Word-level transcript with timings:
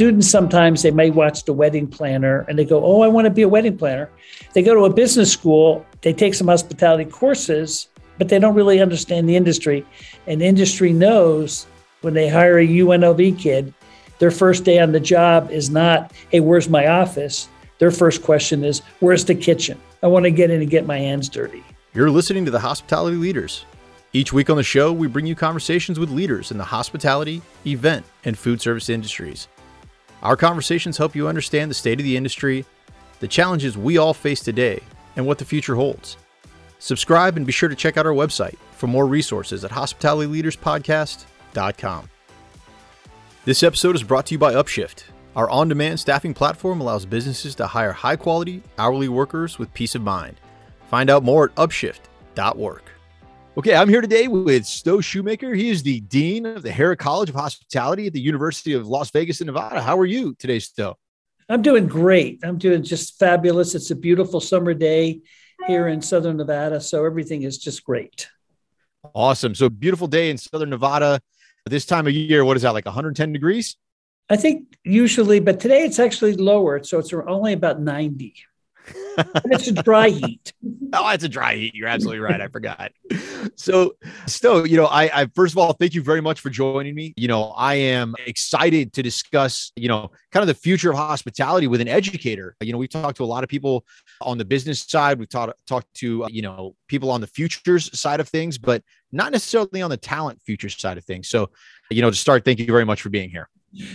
students 0.00 0.30
sometimes 0.30 0.80
they 0.80 0.90
may 0.90 1.10
watch 1.10 1.44
the 1.44 1.52
wedding 1.52 1.86
planner 1.86 2.46
and 2.48 2.58
they 2.58 2.64
go, 2.64 2.82
Oh, 2.82 3.02
I 3.02 3.08
want 3.08 3.26
to 3.26 3.30
be 3.30 3.42
a 3.42 3.48
wedding 3.50 3.76
planner. 3.76 4.08
They 4.54 4.62
go 4.62 4.74
to 4.74 4.86
a 4.86 4.90
business 4.90 5.30
school, 5.30 5.84
they 6.00 6.14
take 6.14 6.32
some 6.32 6.48
hospitality 6.48 7.04
courses, 7.04 7.86
but 8.16 8.30
they 8.30 8.38
don't 8.38 8.54
really 8.54 8.80
understand 8.80 9.28
the 9.28 9.36
industry. 9.36 9.84
And 10.26 10.40
industry 10.40 10.94
knows 10.94 11.66
when 12.00 12.14
they 12.14 12.30
hire 12.30 12.58
a 12.58 12.66
UNLV 12.66 13.38
kid, 13.38 13.74
their 14.20 14.30
first 14.30 14.64
day 14.64 14.78
on 14.78 14.92
the 14.92 15.00
job 15.00 15.50
is 15.50 15.68
not, 15.68 16.14
Hey, 16.30 16.40
where's 16.40 16.70
my 16.70 16.86
office? 16.86 17.50
Their 17.78 17.90
first 17.90 18.22
question 18.22 18.64
is, 18.64 18.78
Where's 19.00 19.26
the 19.26 19.34
kitchen? 19.34 19.78
I 20.02 20.06
want 20.06 20.24
to 20.24 20.30
get 20.30 20.50
in 20.50 20.62
and 20.62 20.70
get 20.70 20.86
my 20.86 20.98
hands 20.98 21.28
dirty. 21.28 21.62
You're 21.92 22.08
listening 22.08 22.46
to 22.46 22.50
the 22.50 22.60
Hospitality 22.60 23.18
Leaders. 23.18 23.66
Each 24.14 24.32
week 24.32 24.48
on 24.48 24.56
the 24.56 24.62
show, 24.62 24.94
we 24.94 25.08
bring 25.08 25.26
you 25.26 25.34
conversations 25.34 25.98
with 26.00 26.08
leaders 26.08 26.50
in 26.50 26.56
the 26.56 26.64
hospitality, 26.64 27.42
event, 27.66 28.06
and 28.24 28.38
food 28.38 28.62
service 28.62 28.88
industries. 28.88 29.46
Our 30.22 30.36
conversations 30.36 30.98
help 30.98 31.16
you 31.16 31.28
understand 31.28 31.70
the 31.70 31.74
state 31.74 31.98
of 31.98 32.04
the 32.04 32.16
industry, 32.16 32.66
the 33.20 33.28
challenges 33.28 33.78
we 33.78 33.98
all 33.98 34.14
face 34.14 34.40
today, 34.40 34.80
and 35.16 35.26
what 35.26 35.38
the 35.38 35.44
future 35.44 35.76
holds. 35.76 36.16
Subscribe 36.78 37.36
and 37.36 37.46
be 37.46 37.52
sure 37.52 37.68
to 37.68 37.74
check 37.74 37.96
out 37.96 38.06
our 38.06 38.12
website 38.12 38.56
for 38.72 38.86
more 38.86 39.06
resources 39.06 39.64
at 39.64 39.70
hospitalityleaderspodcast.com. 39.70 42.10
This 43.44 43.62
episode 43.62 43.94
is 43.96 44.02
brought 44.02 44.26
to 44.26 44.34
you 44.34 44.38
by 44.38 44.54
Upshift. 44.54 45.04
Our 45.36 45.48
on 45.48 45.68
demand 45.68 46.00
staffing 46.00 46.34
platform 46.34 46.80
allows 46.80 47.06
businesses 47.06 47.54
to 47.56 47.66
hire 47.66 47.92
high 47.92 48.16
quality, 48.16 48.62
hourly 48.78 49.08
workers 49.08 49.58
with 49.58 49.72
peace 49.72 49.94
of 49.94 50.02
mind. 50.02 50.40
Find 50.90 51.08
out 51.08 51.22
more 51.22 51.44
at 51.44 51.54
upshift.work. 51.54 52.90
Okay, 53.60 53.74
I'm 53.74 53.90
here 53.90 54.00
today 54.00 54.26
with 54.26 54.64
Stowe 54.64 55.02
Shoemaker. 55.02 55.52
He 55.52 55.68
is 55.68 55.82
the 55.82 56.00
Dean 56.00 56.46
of 56.46 56.62
the 56.62 56.70
Harrah 56.70 56.96
College 56.96 57.28
of 57.28 57.34
Hospitality 57.34 58.06
at 58.06 58.14
the 58.14 58.20
University 58.20 58.72
of 58.72 58.88
Las 58.88 59.10
Vegas 59.10 59.42
in 59.42 59.48
Nevada. 59.48 59.82
How 59.82 59.98
are 59.98 60.06
you 60.06 60.34
today, 60.38 60.60
Stowe? 60.60 60.96
I'm 61.46 61.60
doing 61.60 61.86
great. 61.86 62.40
I'm 62.42 62.56
doing 62.56 62.82
just 62.82 63.18
fabulous. 63.18 63.74
It's 63.74 63.90
a 63.90 63.94
beautiful 63.94 64.40
summer 64.40 64.72
day 64.72 65.20
here 65.66 65.88
in 65.88 66.00
Southern 66.00 66.38
Nevada. 66.38 66.80
So 66.80 67.04
everything 67.04 67.42
is 67.42 67.58
just 67.58 67.84
great. 67.84 68.30
Awesome. 69.14 69.54
So 69.54 69.68
beautiful 69.68 70.06
day 70.06 70.30
in 70.30 70.38
Southern 70.38 70.70
Nevada. 70.70 71.20
This 71.66 71.84
time 71.84 72.06
of 72.06 72.14
year, 72.14 72.46
what 72.46 72.56
is 72.56 72.62
that, 72.62 72.72
like 72.72 72.86
110 72.86 73.30
degrees? 73.30 73.76
I 74.30 74.36
think 74.36 74.74
usually, 74.84 75.38
but 75.38 75.60
today 75.60 75.82
it's 75.82 75.98
actually 75.98 76.32
lower. 76.32 76.82
So 76.82 76.98
it's 76.98 77.12
only 77.12 77.52
about 77.52 77.78
90 77.78 78.34
it's 79.44 79.68
a 79.68 79.72
dry 79.72 80.08
heat. 80.08 80.52
Oh, 80.92 81.08
it's 81.10 81.24
a 81.24 81.28
dry 81.28 81.54
heat. 81.56 81.74
You're 81.74 81.88
absolutely 81.88 82.20
right. 82.20 82.40
I 82.40 82.48
forgot. 82.48 82.92
So, 83.56 83.94
Stowe, 84.26 84.64
you 84.64 84.76
know, 84.76 84.86
I, 84.86 85.22
I 85.22 85.26
first 85.34 85.54
of 85.54 85.58
all 85.58 85.72
thank 85.72 85.94
you 85.94 86.02
very 86.02 86.20
much 86.20 86.40
for 86.40 86.50
joining 86.50 86.94
me. 86.94 87.14
You 87.16 87.28
know, 87.28 87.50
I 87.56 87.74
am 87.74 88.14
excited 88.26 88.92
to 88.94 89.02
discuss, 89.02 89.72
you 89.76 89.88
know, 89.88 90.10
kind 90.30 90.42
of 90.42 90.46
the 90.46 90.54
future 90.54 90.90
of 90.90 90.96
hospitality 90.96 91.66
with 91.66 91.80
an 91.80 91.88
educator. 91.88 92.54
You 92.60 92.72
know, 92.72 92.78
we've 92.78 92.90
talked 92.90 93.16
to 93.16 93.24
a 93.24 93.26
lot 93.26 93.42
of 93.42 93.48
people 93.48 93.84
on 94.20 94.38
the 94.38 94.44
business 94.44 94.82
side. 94.82 95.18
We've 95.18 95.28
talked 95.28 95.54
talked 95.66 95.92
to 95.94 96.26
you 96.28 96.42
know 96.42 96.74
people 96.86 97.10
on 97.10 97.20
the 97.20 97.26
futures 97.26 97.98
side 97.98 98.20
of 98.20 98.28
things, 98.28 98.58
but 98.58 98.82
not 99.12 99.32
necessarily 99.32 99.82
on 99.82 99.90
the 99.90 99.96
talent 99.96 100.40
futures 100.42 100.78
side 100.78 100.98
of 100.98 101.04
things. 101.04 101.28
So, 101.28 101.50
you 101.90 102.02
know, 102.02 102.10
to 102.10 102.16
start, 102.16 102.44
thank 102.44 102.58
you 102.58 102.66
very 102.66 102.84
much 102.84 103.02
for 103.02 103.08
being 103.08 103.30
here. 103.30 103.48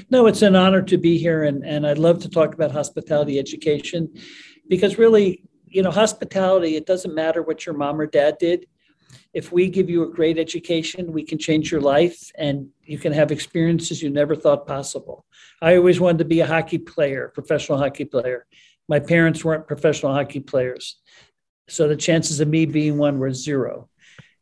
No, 0.10 0.26
it's 0.28 0.42
an 0.42 0.56
honor 0.56 0.82
to 0.84 0.98
be 0.98 1.18
here, 1.18 1.44
and 1.44 1.66
and 1.66 1.86
I'd 1.86 1.98
love 1.98 2.20
to 2.20 2.30
talk 2.30 2.54
about 2.54 2.72
hospitality 2.72 3.40
education 3.40 4.10
because 4.70 4.98
really, 4.98 5.44
you 5.76 5.84
know, 5.84 5.92
hospitality, 5.92 6.78
it 6.78 6.86
doesn't 6.86 7.14
matter 7.14 7.44
what 7.44 7.66
your 7.66 7.76
mom 7.76 8.00
or 8.00 8.06
dad 8.06 8.38
did. 8.40 8.66
If 9.34 9.52
we 9.52 9.68
give 9.68 9.90
you 9.90 10.04
a 10.04 10.10
great 10.10 10.38
education, 10.38 11.12
we 11.12 11.24
can 11.24 11.38
change 11.38 11.70
your 11.70 11.82
life 11.82 12.32
and 12.38 12.70
you 12.86 12.98
can 12.98 13.12
have 13.12 13.30
experiences 13.30 14.02
you 14.02 14.10
never 14.10 14.38
thought 14.38 14.66
possible. 14.66 15.26
I 15.62 15.76
always 15.76 16.00
wanted 16.00 16.20
to 16.20 16.26
be 16.26 16.40
a 16.40 16.48
hockey 16.48 16.78
player, 16.78 17.30
professional 17.34 17.78
hockey 17.78 18.06
player. 18.06 18.46
My 18.88 19.02
parents 19.02 19.44
weren't 19.44 19.68
professional 19.68 20.14
hockey 20.14 20.40
players. 20.40 20.96
So 21.68 21.90
the 21.90 21.98
chances 21.98 22.40
of 22.40 22.48
me 22.48 22.66
being 22.66 22.98
one 22.98 23.20
were 23.20 23.34
zero. 23.34 23.90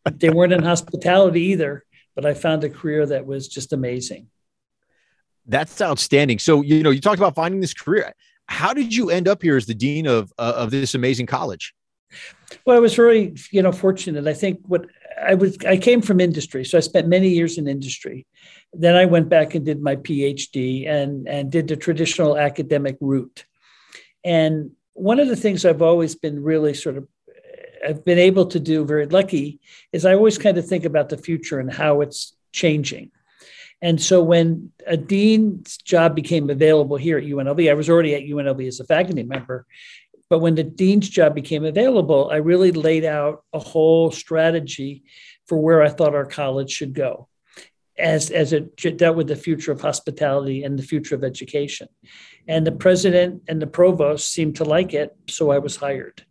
They 0.06 0.30
weren't 0.30 0.54
in 0.54 0.62
hospitality 0.62 1.42
either, 1.46 1.84
but 2.14 2.28
I 2.28 2.36
found 2.36 2.64
a 2.64 2.70
career 2.70 3.08
that 3.08 3.26
was 3.26 3.48
just 3.48 3.74
amazing. 3.74 4.28
That's 5.48 5.82
outstanding. 5.82 6.38
So, 6.38 6.62
you 6.62 6.84
know, 6.84 6.92
you 6.92 7.02
talked 7.02 7.18
about 7.18 7.34
finding 7.34 7.60
this 7.60 7.74
career 7.74 8.14
how 8.54 8.74
did 8.74 8.96
you 8.96 9.10
end 9.10 9.28
up 9.28 9.42
here 9.42 9.58
as 9.58 9.66
the 9.66 9.74
dean 9.74 10.06
of 10.08 10.32
uh, 10.38 10.54
of 10.56 10.72
this 10.72 10.96
amazing 10.96 11.26
college? 11.26 11.74
Well, 12.66 12.78
I 12.78 12.80
was 12.80 12.94
very, 12.94 13.36
you 13.52 13.62
know, 13.64 13.72
fortunate. 13.72 14.28
I 14.28 14.34
think 14.34 14.60
what 14.68 14.86
I 15.22 15.34
was, 15.34 15.58
I 15.68 15.78
came 15.78 16.02
from 16.02 16.20
industry, 16.20 16.64
so 16.64 16.78
I 16.78 16.82
spent 16.82 17.08
many 17.08 17.30
years 17.30 17.58
in 17.58 17.68
industry. 17.68 18.28
Then 18.72 18.96
I 18.96 19.06
went 19.06 19.28
back 19.28 19.56
and 19.56 19.66
did 19.66 19.82
my 19.82 19.96
PhD 19.96 20.88
and 20.88 21.28
and 21.28 21.52
did 21.52 21.68
the 21.68 21.76
traditional 21.76 22.38
academic 22.38 22.98
route. 23.02 23.46
And 24.24 24.72
one 24.94 25.20
of 25.20 25.28
the 25.28 25.36
things 25.36 25.66
I've 25.66 25.82
always 25.82 26.16
been 26.16 26.44
really 26.44 26.74
sort 26.74 26.98
of 26.98 27.08
I've 27.86 28.06
been 28.06 28.20
able 28.20 28.46
to 28.48 28.60
do 28.60 28.86
very 28.86 29.08
lucky 29.08 29.60
is 29.92 30.06
I 30.06 30.14
always 30.14 30.38
kind 30.38 30.58
of 30.58 30.68
think 30.68 30.86
about 30.86 31.10
the 31.10 31.18
future 31.18 31.60
and 31.60 31.74
how 31.74 32.02
it's 32.02 32.34
changing. 32.52 33.12
And 33.84 34.02
so 34.02 34.24
when 34.24 34.72
a 34.88 34.96
dean's 34.96 35.76
job 35.76 36.16
became 36.16 36.50
available 36.50 36.96
here 36.96 37.18
at 37.18 37.26
UNLV, 37.26 37.70
I 37.70 37.74
was 37.74 37.90
already 37.90 38.16
at 38.16 38.24
UNLV 38.24 38.66
as 38.66 38.80
a 38.80 38.86
faculty 38.86 39.24
member. 39.24 39.68
But 40.30 40.40
when 40.40 40.56
the 40.56 40.64
dean's 40.64 41.10
job 41.10 41.36
became 41.36 41.66
available, 41.66 42.30
I 42.32 42.38
really 42.38 42.72
laid 42.72 43.04
out 43.04 43.44
a 43.52 43.60
whole 43.60 44.10
strategy 44.10 45.04
for 45.48 45.58
where 45.58 45.82
I 45.84 45.90
thought 45.90 46.16
our 46.16 46.26
college 46.26 46.72
should 46.72 46.94
go 46.94 47.28
as, 48.00 48.32
as 48.32 48.54
it 48.54 48.98
dealt 48.98 49.18
with 49.18 49.28
the 49.28 49.36
future 49.36 49.74
of 49.74 49.82
hospitality 49.82 50.64
and 50.64 50.80
the 50.80 50.84
future 50.84 51.16
of 51.16 51.26
education. 51.26 51.90
And 52.48 52.66
the 52.66 52.72
president 52.72 53.44
and 53.50 53.62
the 53.62 53.68
provost 53.68 54.32
seemed 54.32 54.56
to 54.56 54.64
like 54.64 54.94
it, 54.94 55.14
so 55.28 55.52
I 55.52 55.60
was 55.60 55.76
hired. 55.76 56.26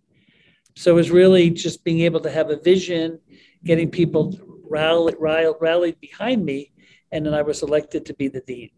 So 0.74 0.92
it 0.92 0.94
was 0.94 1.10
really 1.10 1.50
just 1.50 1.84
being 1.84 2.00
able 2.00 2.20
to 2.20 2.30
have 2.30 2.48
a 2.48 2.56
vision, 2.56 3.20
getting 3.62 3.90
people 3.90 4.40
rallied, 4.70 5.16
rallied 5.20 6.00
behind 6.00 6.46
me 6.46 6.71
and 7.12 7.24
then 7.24 7.34
I 7.34 7.42
was 7.42 7.62
elected 7.62 8.06
to 8.06 8.14
be 8.14 8.28
the 8.28 8.40
dean. 8.40 8.70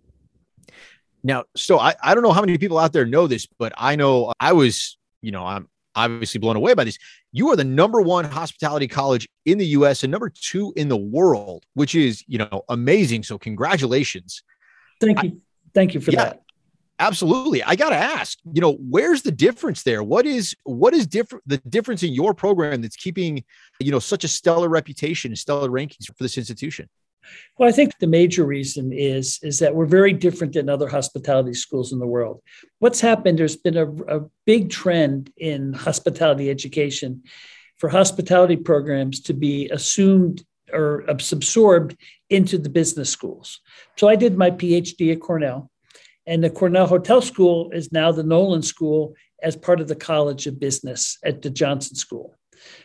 Now, 1.22 1.45
so 1.56 1.78
I, 1.78 1.95
I 2.03 2.15
don't 2.15 2.22
know 2.22 2.33
how 2.33 2.41
many 2.41 2.59
people 2.59 2.78
out 2.78 2.93
there 2.93 3.06
know 3.06 3.27
this, 3.27 3.47
but 3.47 3.72
I 3.78 3.97
know 3.97 4.33
I 4.41 4.53
was, 4.53 4.99
you 5.22 5.33
know, 5.33 5.47
I'm 5.47 5.69
obviously 5.95 6.39
blown 6.39 6.56
away 6.56 6.75
by 6.75 6.84
this. 6.84 6.99
You 7.33 7.50
are 7.50 7.56
the 7.56 7.65
number 7.65 8.03
one 8.03 8.25
hospitality 8.25 8.89
college 8.89 9.27
in 9.47 9.56
the 9.56 9.67
US 9.69 10.03
and 10.03 10.11
number 10.11 10.28
two 10.28 10.75
in 10.77 10.89
the 10.89 10.97
world, 10.97 11.65
which 11.75 11.94
is, 11.94 12.23
you 12.27 12.39
know, 12.39 12.65
amazing. 12.69 13.23
So 13.23 13.39
congratulations. 13.39 14.43
Thank 15.00 15.23
you. 15.23 15.31
I, 15.31 15.41
Thank 15.73 15.94
you 15.94 16.00
for 16.00 16.11
yeah, 16.11 16.25
that. 16.25 16.43
Absolutely. 16.99 17.62
I 17.62 17.75
got 17.75 17.91
to 17.91 17.97
ask, 17.97 18.39
you 18.53 18.61
know, 18.61 18.75
where's 18.75 19.23
the 19.23 19.33
difference 19.33 19.83
there? 19.83 20.03
What 20.03 20.27
is 20.27 20.55
what 20.62 20.94
is 20.94 21.06
different 21.06 21.43
the 21.47 21.59
difference 21.69 22.05
in 22.05 22.12
your 22.12 22.34
program 22.34 22.83
that's 22.83 22.97
keeping, 22.97 23.43
you 23.81 23.91
know, 23.91 23.99
such 23.99 24.23
a 24.23 24.28
stellar 24.28 24.69
reputation, 24.69 25.33
and 25.33 25.39
stellar 25.39 25.69
rankings 25.69 26.06
for 26.06 26.23
this 26.23 26.39
institution? 26.39 26.89
Well, 27.59 27.69
I 27.69 27.73
think 27.73 27.93
the 27.99 28.07
major 28.07 28.45
reason 28.45 28.93
is 28.93 29.39
is 29.43 29.59
that 29.61 29.75
we're 29.75 29.87
very 29.87 30.12
different 30.12 30.55
than 30.55 30.69
other 30.69 30.89
hospitality 30.89 31.55
schools 31.55 31.93
in 31.93 31.99
the 31.99 32.07
world. 32.07 32.43
What's 32.79 33.01
happened? 33.01 33.39
There's 33.39 33.57
been 33.57 33.77
a, 33.77 33.91
a 33.91 34.21
big 34.45 34.71
trend 34.71 35.33
in 35.37 35.73
hospitality 35.73 36.51
education 36.51 37.23
for 37.79 37.89
hospitality 37.89 38.57
programs 38.57 39.21
to 39.23 39.35
be 39.35 39.69
assumed 39.71 40.45
or 40.73 41.05
absorbed 41.09 41.97
into 42.31 42.59
the 42.59 42.69
business 42.69 43.11
schools. 43.11 43.61
So 43.97 44.09
I 44.09 44.17
did 44.17 44.37
my 44.37 44.51
PhD 44.51 45.12
at 45.12 45.21
Cornell, 45.21 45.71
and 46.27 46.43
the 46.43 46.51
Cornell 46.51 46.87
Hotel 46.87 47.21
School 47.21 47.71
is 47.71 47.93
now 47.93 48.12
the 48.12 48.23
Nolan 48.23 48.62
School 48.62 49.15
as 49.43 49.56
part 49.56 49.81
of 49.81 49.89
the 49.89 49.97
College 49.97 50.47
of 50.47 50.59
Business 50.59 51.19
at 51.25 51.43
the 51.43 51.51
Johnson 51.51 51.97
School. 51.97 52.35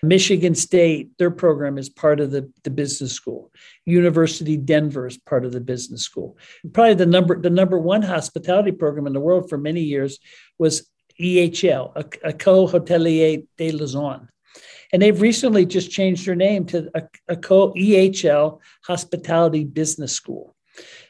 Michigan 0.01 0.55
State, 0.55 1.17
their 1.17 1.31
program 1.31 1.77
is 1.77 1.89
part 1.89 2.19
of 2.19 2.31
the, 2.31 2.51
the 2.63 2.69
business 2.69 3.13
school. 3.13 3.51
University 3.85 4.57
Denver 4.57 5.07
is 5.07 5.17
part 5.17 5.45
of 5.45 5.51
the 5.51 5.59
business 5.59 6.01
school. 6.01 6.37
Probably 6.73 6.93
the 6.93 7.05
number 7.05 7.39
the 7.39 7.49
number 7.49 7.77
one 7.79 8.01
hospitality 8.01 8.71
program 8.71 9.07
in 9.07 9.13
the 9.13 9.19
world 9.19 9.49
for 9.49 9.57
many 9.57 9.81
years 9.81 10.19
was 10.57 10.89
EHL, 11.19 11.93
École 12.23 12.71
Hôtelière 12.71 13.45
de 13.57 13.71
Lausanne. 13.71 14.29
And 14.91 15.01
they've 15.01 15.21
recently 15.21 15.65
just 15.65 15.91
changed 15.91 16.25
their 16.25 16.35
name 16.35 16.65
to 16.67 16.89
a, 16.95 17.03
a 17.27 17.35
co 17.35 17.73
EHL 17.73 18.59
Hospitality 18.85 19.63
Business 19.63 20.13
School. 20.13 20.55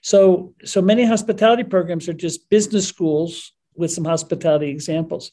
So, 0.02 0.54
so 0.64 0.82
many 0.82 1.06
hospitality 1.06 1.64
programs 1.64 2.10
are 2.10 2.14
just 2.14 2.50
business 2.50 2.88
schools 2.88 3.54
with 3.76 3.92
some 3.92 4.06
hospitality 4.06 4.70
examples. 4.70 5.32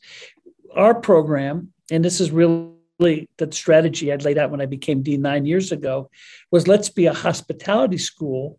Our 0.75 0.95
program, 0.95 1.73
and 1.91 2.05
this 2.05 2.21
is 2.21 2.31
really 2.31 2.76
really 2.99 3.29
the 3.39 3.51
strategy 3.53 4.13
I'd 4.13 4.25
laid 4.25 4.39
out 4.39 4.51
when 4.51 4.61
I 4.61 4.67
became 4.67 5.03
dean 5.03 5.23
nine 5.23 5.47
years 5.47 5.73
ago 5.73 6.11
was 6.51 6.69
let's 6.69 6.89
be 6.89 7.07
a 7.07 7.13
hospitality 7.13 7.99
school 7.99 8.59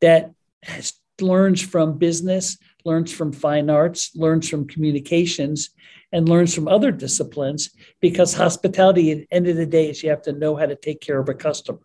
that 0.00 0.32
has, 0.62 0.94
learns 1.20 1.62
from 1.62 1.98
business, 1.98 2.58
learns 2.84 3.12
from 3.12 3.32
fine 3.32 3.70
arts, 3.70 4.10
learns 4.16 4.48
from 4.48 4.66
communications, 4.66 5.70
and 6.12 6.28
learns 6.28 6.54
from 6.54 6.68
other 6.68 6.92
disciplines 6.92 7.70
because 8.00 8.34
hospitality 8.34 9.10
at 9.10 9.18
the 9.18 9.28
end 9.30 9.48
of 9.48 9.56
the 9.56 9.66
day 9.66 9.90
is 9.90 10.02
you 10.02 10.10
have 10.10 10.22
to 10.22 10.32
know 10.32 10.56
how 10.56 10.66
to 10.66 10.76
take 10.76 11.00
care 11.00 11.18
of 11.18 11.28
a 11.28 11.34
customer. 11.34 11.80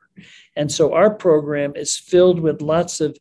And 0.55 0.71
so 0.71 0.93
our 0.93 1.13
program 1.13 1.75
is 1.75 1.97
filled 1.97 2.39
with 2.39 2.61
lots 2.61 3.01
of 3.01 3.17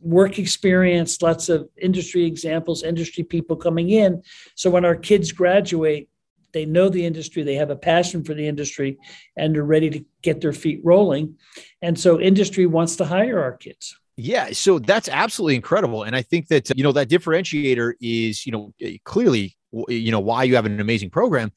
work 0.00 0.38
experience, 0.38 1.22
lots 1.22 1.48
of 1.48 1.68
industry 1.80 2.24
examples, 2.24 2.82
industry 2.82 3.24
people 3.24 3.56
coming 3.56 3.90
in. 3.90 4.22
So 4.54 4.70
when 4.70 4.84
our 4.84 4.96
kids 4.96 5.32
graduate, 5.32 6.08
they 6.52 6.64
know 6.64 6.88
the 6.88 7.04
industry, 7.04 7.42
they 7.42 7.54
have 7.54 7.70
a 7.70 7.76
passion 7.76 8.24
for 8.24 8.34
the 8.34 8.46
industry, 8.46 8.98
and 9.36 9.54
they're 9.54 9.64
ready 9.64 9.90
to 9.90 10.04
get 10.22 10.40
their 10.40 10.52
feet 10.52 10.80
rolling. 10.84 11.36
And 11.82 11.98
so 11.98 12.20
industry 12.20 12.66
wants 12.66 12.96
to 12.96 13.04
hire 13.04 13.40
our 13.40 13.56
kids. 13.56 13.96
Yeah, 14.16 14.50
so 14.52 14.80
that's 14.80 15.08
absolutely 15.08 15.54
incredible, 15.54 16.02
and 16.02 16.16
I 16.16 16.22
think 16.22 16.48
that 16.48 16.76
you 16.76 16.82
know 16.82 16.92
that 16.92 17.08
differentiator 17.08 17.92
is 18.00 18.44
you 18.44 18.52
know 18.52 18.74
eh, 18.80 18.96
clearly 19.04 19.56
you 19.88 20.10
know 20.10 20.18
why 20.18 20.42
you 20.42 20.56
have 20.56 20.66
an 20.66 20.80
amazing 20.80 21.10
program. 21.10 21.52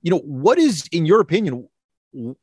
You 0.00 0.12
know 0.12 0.20
what 0.20 0.58
is 0.58 0.86
in 0.92 1.04
your 1.04 1.20
opinion 1.20 1.68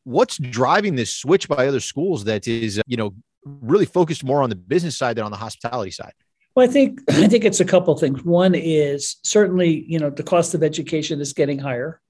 what's 0.03 0.37
driving 0.37 0.95
this 0.95 1.15
switch 1.15 1.49
by 1.49 1.67
other 1.67 1.79
schools 1.79 2.23
that 2.25 2.47
is 2.47 2.81
you 2.87 2.97
know 2.97 3.13
really 3.45 3.85
focused 3.85 4.23
more 4.23 4.41
on 4.41 4.49
the 4.49 4.55
business 4.55 4.97
side 4.97 5.15
than 5.15 5.25
on 5.25 5.31
the 5.31 5.37
hospitality 5.37 5.91
side? 5.91 6.13
Well, 6.55 6.67
I 6.67 6.71
think 6.71 7.01
I 7.09 7.27
think 7.27 7.45
it's 7.45 7.59
a 7.59 7.65
couple 7.65 7.95
things. 7.95 8.23
One 8.23 8.55
is 8.55 9.17
certainly, 9.23 9.85
you 9.87 9.99
know, 9.99 10.09
the 10.09 10.23
cost 10.23 10.53
of 10.53 10.63
education 10.63 11.21
is 11.21 11.33
getting 11.33 11.59
higher. 11.59 12.01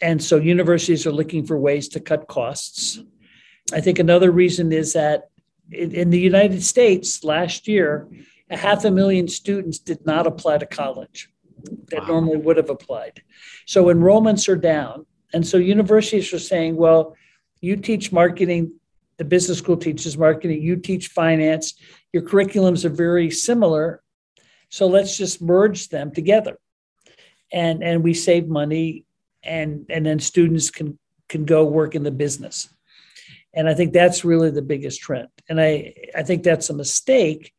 And 0.00 0.22
so 0.22 0.36
universities 0.36 1.06
are 1.06 1.12
looking 1.12 1.46
for 1.46 1.58
ways 1.58 1.88
to 1.90 2.00
cut 2.00 2.26
costs. 2.26 3.00
I 3.72 3.80
think 3.80 3.98
another 3.98 4.32
reason 4.32 4.72
is 4.72 4.94
that 4.94 5.28
in, 5.70 5.92
in 5.92 6.10
the 6.10 6.18
United 6.18 6.62
States 6.62 7.22
last 7.22 7.68
year, 7.68 8.08
a 8.50 8.56
half 8.56 8.84
a 8.84 8.90
million 8.90 9.28
students 9.28 9.78
did 9.78 10.04
not 10.04 10.26
apply 10.26 10.58
to 10.58 10.66
college 10.66 11.30
that 11.90 12.00
wow. 12.00 12.06
normally 12.08 12.36
would 12.38 12.56
have 12.56 12.70
applied. 12.70 13.22
So 13.66 13.84
enrollments 13.84 14.48
are 14.48 14.56
down. 14.56 15.06
And 15.32 15.46
so 15.46 15.56
universities 15.56 16.32
are 16.32 16.40
saying, 16.40 16.76
well, 16.76 17.16
you 17.60 17.76
teach 17.76 18.10
marketing 18.10 18.72
the 19.18 19.24
business 19.24 19.58
school 19.58 19.76
teaches 19.76 20.18
marketing, 20.18 20.62
you 20.62 20.76
teach 20.76 21.08
finance, 21.08 21.74
your 22.12 22.22
curriculums 22.22 22.84
are 22.84 22.90
very 22.90 23.30
similar. 23.30 24.02
So 24.68 24.86
let's 24.86 25.16
just 25.16 25.42
merge 25.42 25.88
them 25.88 26.12
together. 26.12 26.58
And, 27.52 27.82
and 27.82 28.02
we 28.02 28.14
save 28.14 28.48
money 28.48 29.04
and, 29.42 29.86
and 29.90 30.06
then 30.06 30.18
students 30.20 30.70
can, 30.70 30.98
can 31.28 31.44
go 31.44 31.64
work 31.64 31.94
in 31.94 32.02
the 32.02 32.10
business. 32.10 32.72
And 33.54 33.68
I 33.68 33.74
think 33.74 33.92
that's 33.92 34.24
really 34.24 34.50
the 34.50 34.62
biggest 34.62 35.00
trend. 35.00 35.28
And 35.48 35.60
I, 35.60 35.94
I 36.16 36.22
think 36.22 36.42
that's 36.42 36.70
a 36.70 36.74
mistake 36.74 37.52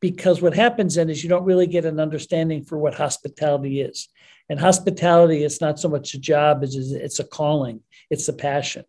because 0.00 0.42
what 0.42 0.54
happens 0.54 0.96
then 0.96 1.10
is 1.10 1.22
you 1.22 1.28
don't 1.28 1.44
really 1.44 1.66
get 1.66 1.84
an 1.84 1.98
understanding 1.98 2.64
for 2.64 2.78
what 2.78 2.94
hospitality 2.94 3.80
is. 3.80 4.08
And 4.48 4.60
hospitality 4.60 5.44
is 5.44 5.60
not 5.60 5.80
so 5.80 5.88
much 5.88 6.14
a 6.14 6.18
job 6.18 6.62
as 6.62 6.74
it's 6.76 7.20
a 7.20 7.24
calling, 7.24 7.80
it's 8.10 8.28
a 8.28 8.32
passion. 8.32 8.84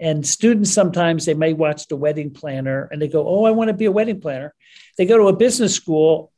And 0.00 0.26
students 0.26 0.72
sometimes 0.72 1.26
they 1.26 1.34
may 1.34 1.52
watch 1.52 1.86
the 1.86 1.96
wedding 1.96 2.30
planner 2.30 2.88
and 2.90 3.00
they 3.00 3.08
go, 3.08 3.28
Oh, 3.28 3.44
I 3.44 3.50
want 3.50 3.68
to 3.68 3.74
be 3.74 3.84
a 3.84 3.92
wedding 3.92 4.20
planner. 4.20 4.54
They 4.96 5.04
go 5.04 5.18
to 5.18 5.28
a 5.28 5.36
business 5.36 5.74
school, 5.74 6.32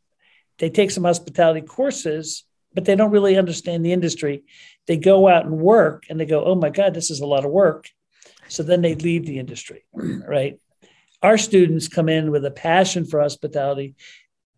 they 0.58 0.68
take 0.68 0.90
some 0.90 1.04
hospitality 1.04 1.62
courses, 1.62 2.44
but 2.74 2.84
they 2.84 2.96
don't 2.96 3.12
really 3.12 3.38
understand 3.38 3.84
the 3.84 3.92
industry. 3.92 4.42
They 4.86 4.96
go 4.96 5.28
out 5.28 5.46
and 5.46 5.58
work 5.58 6.04
and 6.10 6.18
they 6.18 6.26
go, 6.26 6.44
Oh 6.44 6.56
my 6.56 6.70
God, 6.70 6.92
this 6.92 7.10
is 7.10 7.20
a 7.20 7.26
lot 7.26 7.44
of 7.44 7.52
work. 7.52 7.88
So 8.48 8.64
then 8.64 8.82
they 8.82 8.96
leave 8.96 9.26
the 9.26 9.38
industry, 9.38 9.84
right? 9.92 10.58
Our 11.22 11.38
students 11.38 11.86
come 11.86 12.08
in 12.08 12.32
with 12.32 12.44
a 12.44 12.50
passion 12.50 13.04
for 13.04 13.20
hospitality. 13.20 13.94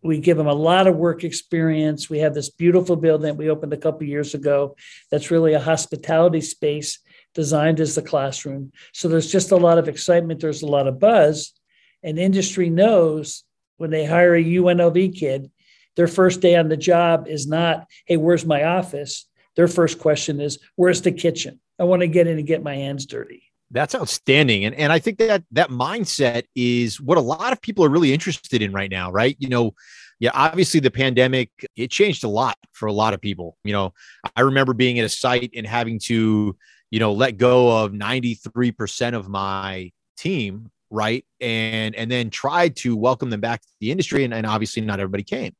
We 0.01 0.19
give 0.19 0.37
them 0.37 0.47
a 0.47 0.53
lot 0.53 0.87
of 0.87 0.95
work 0.95 1.23
experience. 1.23 2.09
We 2.09 2.19
have 2.19 2.33
this 2.33 2.49
beautiful 2.49 2.95
building 2.95 3.37
we 3.37 3.51
opened 3.51 3.73
a 3.73 3.77
couple 3.77 4.07
years 4.07 4.33
ago 4.33 4.75
that's 5.11 5.29
really 5.29 5.53
a 5.53 5.59
hospitality 5.59 6.41
space 6.41 6.99
designed 7.35 7.79
as 7.79 7.93
the 7.93 8.01
classroom. 8.01 8.71
So 8.93 9.07
there's 9.07 9.31
just 9.31 9.51
a 9.51 9.57
lot 9.57 9.77
of 9.77 9.87
excitement, 9.87 10.39
there's 10.39 10.63
a 10.63 10.67
lot 10.67 10.87
of 10.87 10.99
buzz. 10.99 11.53
And 12.01 12.17
industry 12.17 12.69
knows 12.69 13.43
when 13.77 13.91
they 13.91 14.05
hire 14.05 14.35
a 14.35 14.43
UNLV 14.43 15.15
kid, 15.15 15.51
their 15.95 16.07
first 16.07 16.41
day 16.41 16.55
on 16.55 16.69
the 16.69 16.77
job 16.77 17.27
is 17.27 17.47
not, 17.47 17.87
hey, 18.05 18.17
where's 18.17 18.45
my 18.45 18.63
office? 18.63 19.27
Their 19.55 19.67
first 19.67 19.99
question 19.99 20.41
is, 20.41 20.59
where's 20.75 21.01
the 21.01 21.11
kitchen? 21.11 21.59
I 21.79 21.83
want 21.83 22.01
to 22.01 22.07
get 22.07 22.27
in 22.27 22.37
and 22.37 22.47
get 22.47 22.63
my 22.63 22.75
hands 22.75 23.05
dirty. 23.05 23.43
That's 23.71 23.95
outstanding. 23.95 24.65
And, 24.65 24.75
and 24.75 24.91
I 24.91 24.99
think 24.99 25.17
that 25.17 25.43
that 25.51 25.69
mindset 25.69 26.43
is 26.55 27.01
what 27.01 27.17
a 27.17 27.21
lot 27.21 27.51
of 27.51 27.61
people 27.61 27.83
are 27.83 27.89
really 27.89 28.13
interested 28.13 28.61
in 28.61 28.71
right 28.71 28.91
now, 28.91 29.11
right? 29.11 29.35
You 29.39 29.49
know, 29.49 29.73
yeah, 30.19 30.31
obviously 30.33 30.79
the 30.79 30.91
pandemic, 30.91 31.49
it 31.75 31.91
changed 31.91 32.23
a 32.23 32.29
lot 32.29 32.57
for 32.71 32.85
a 32.85 32.93
lot 32.93 33.13
of 33.13 33.21
people. 33.21 33.57
You 33.63 33.73
know, 33.73 33.93
I 34.35 34.41
remember 34.41 34.73
being 34.73 34.99
at 34.99 35.05
a 35.05 35.09
site 35.09 35.51
and 35.55 35.65
having 35.65 35.99
to 36.05 36.55
you 36.95 36.99
know, 36.99 37.11
let 37.11 37.35
go 37.35 37.83
of 37.83 37.91
93% 37.91 39.15
of 39.15 39.27
my 39.27 39.91
team, 40.15 40.71
right? 40.89 41.25
And 41.41 41.93
and 41.93 42.09
then 42.09 42.29
tried 42.29 42.77
to 42.77 42.95
welcome 42.95 43.29
them 43.29 43.41
back 43.41 43.59
to 43.63 43.67
the 43.81 43.91
industry. 43.91 44.23
And, 44.23 44.33
and 44.33 44.45
obviously 44.45 44.81
not 44.81 45.01
everybody 45.01 45.23
came. 45.23 45.53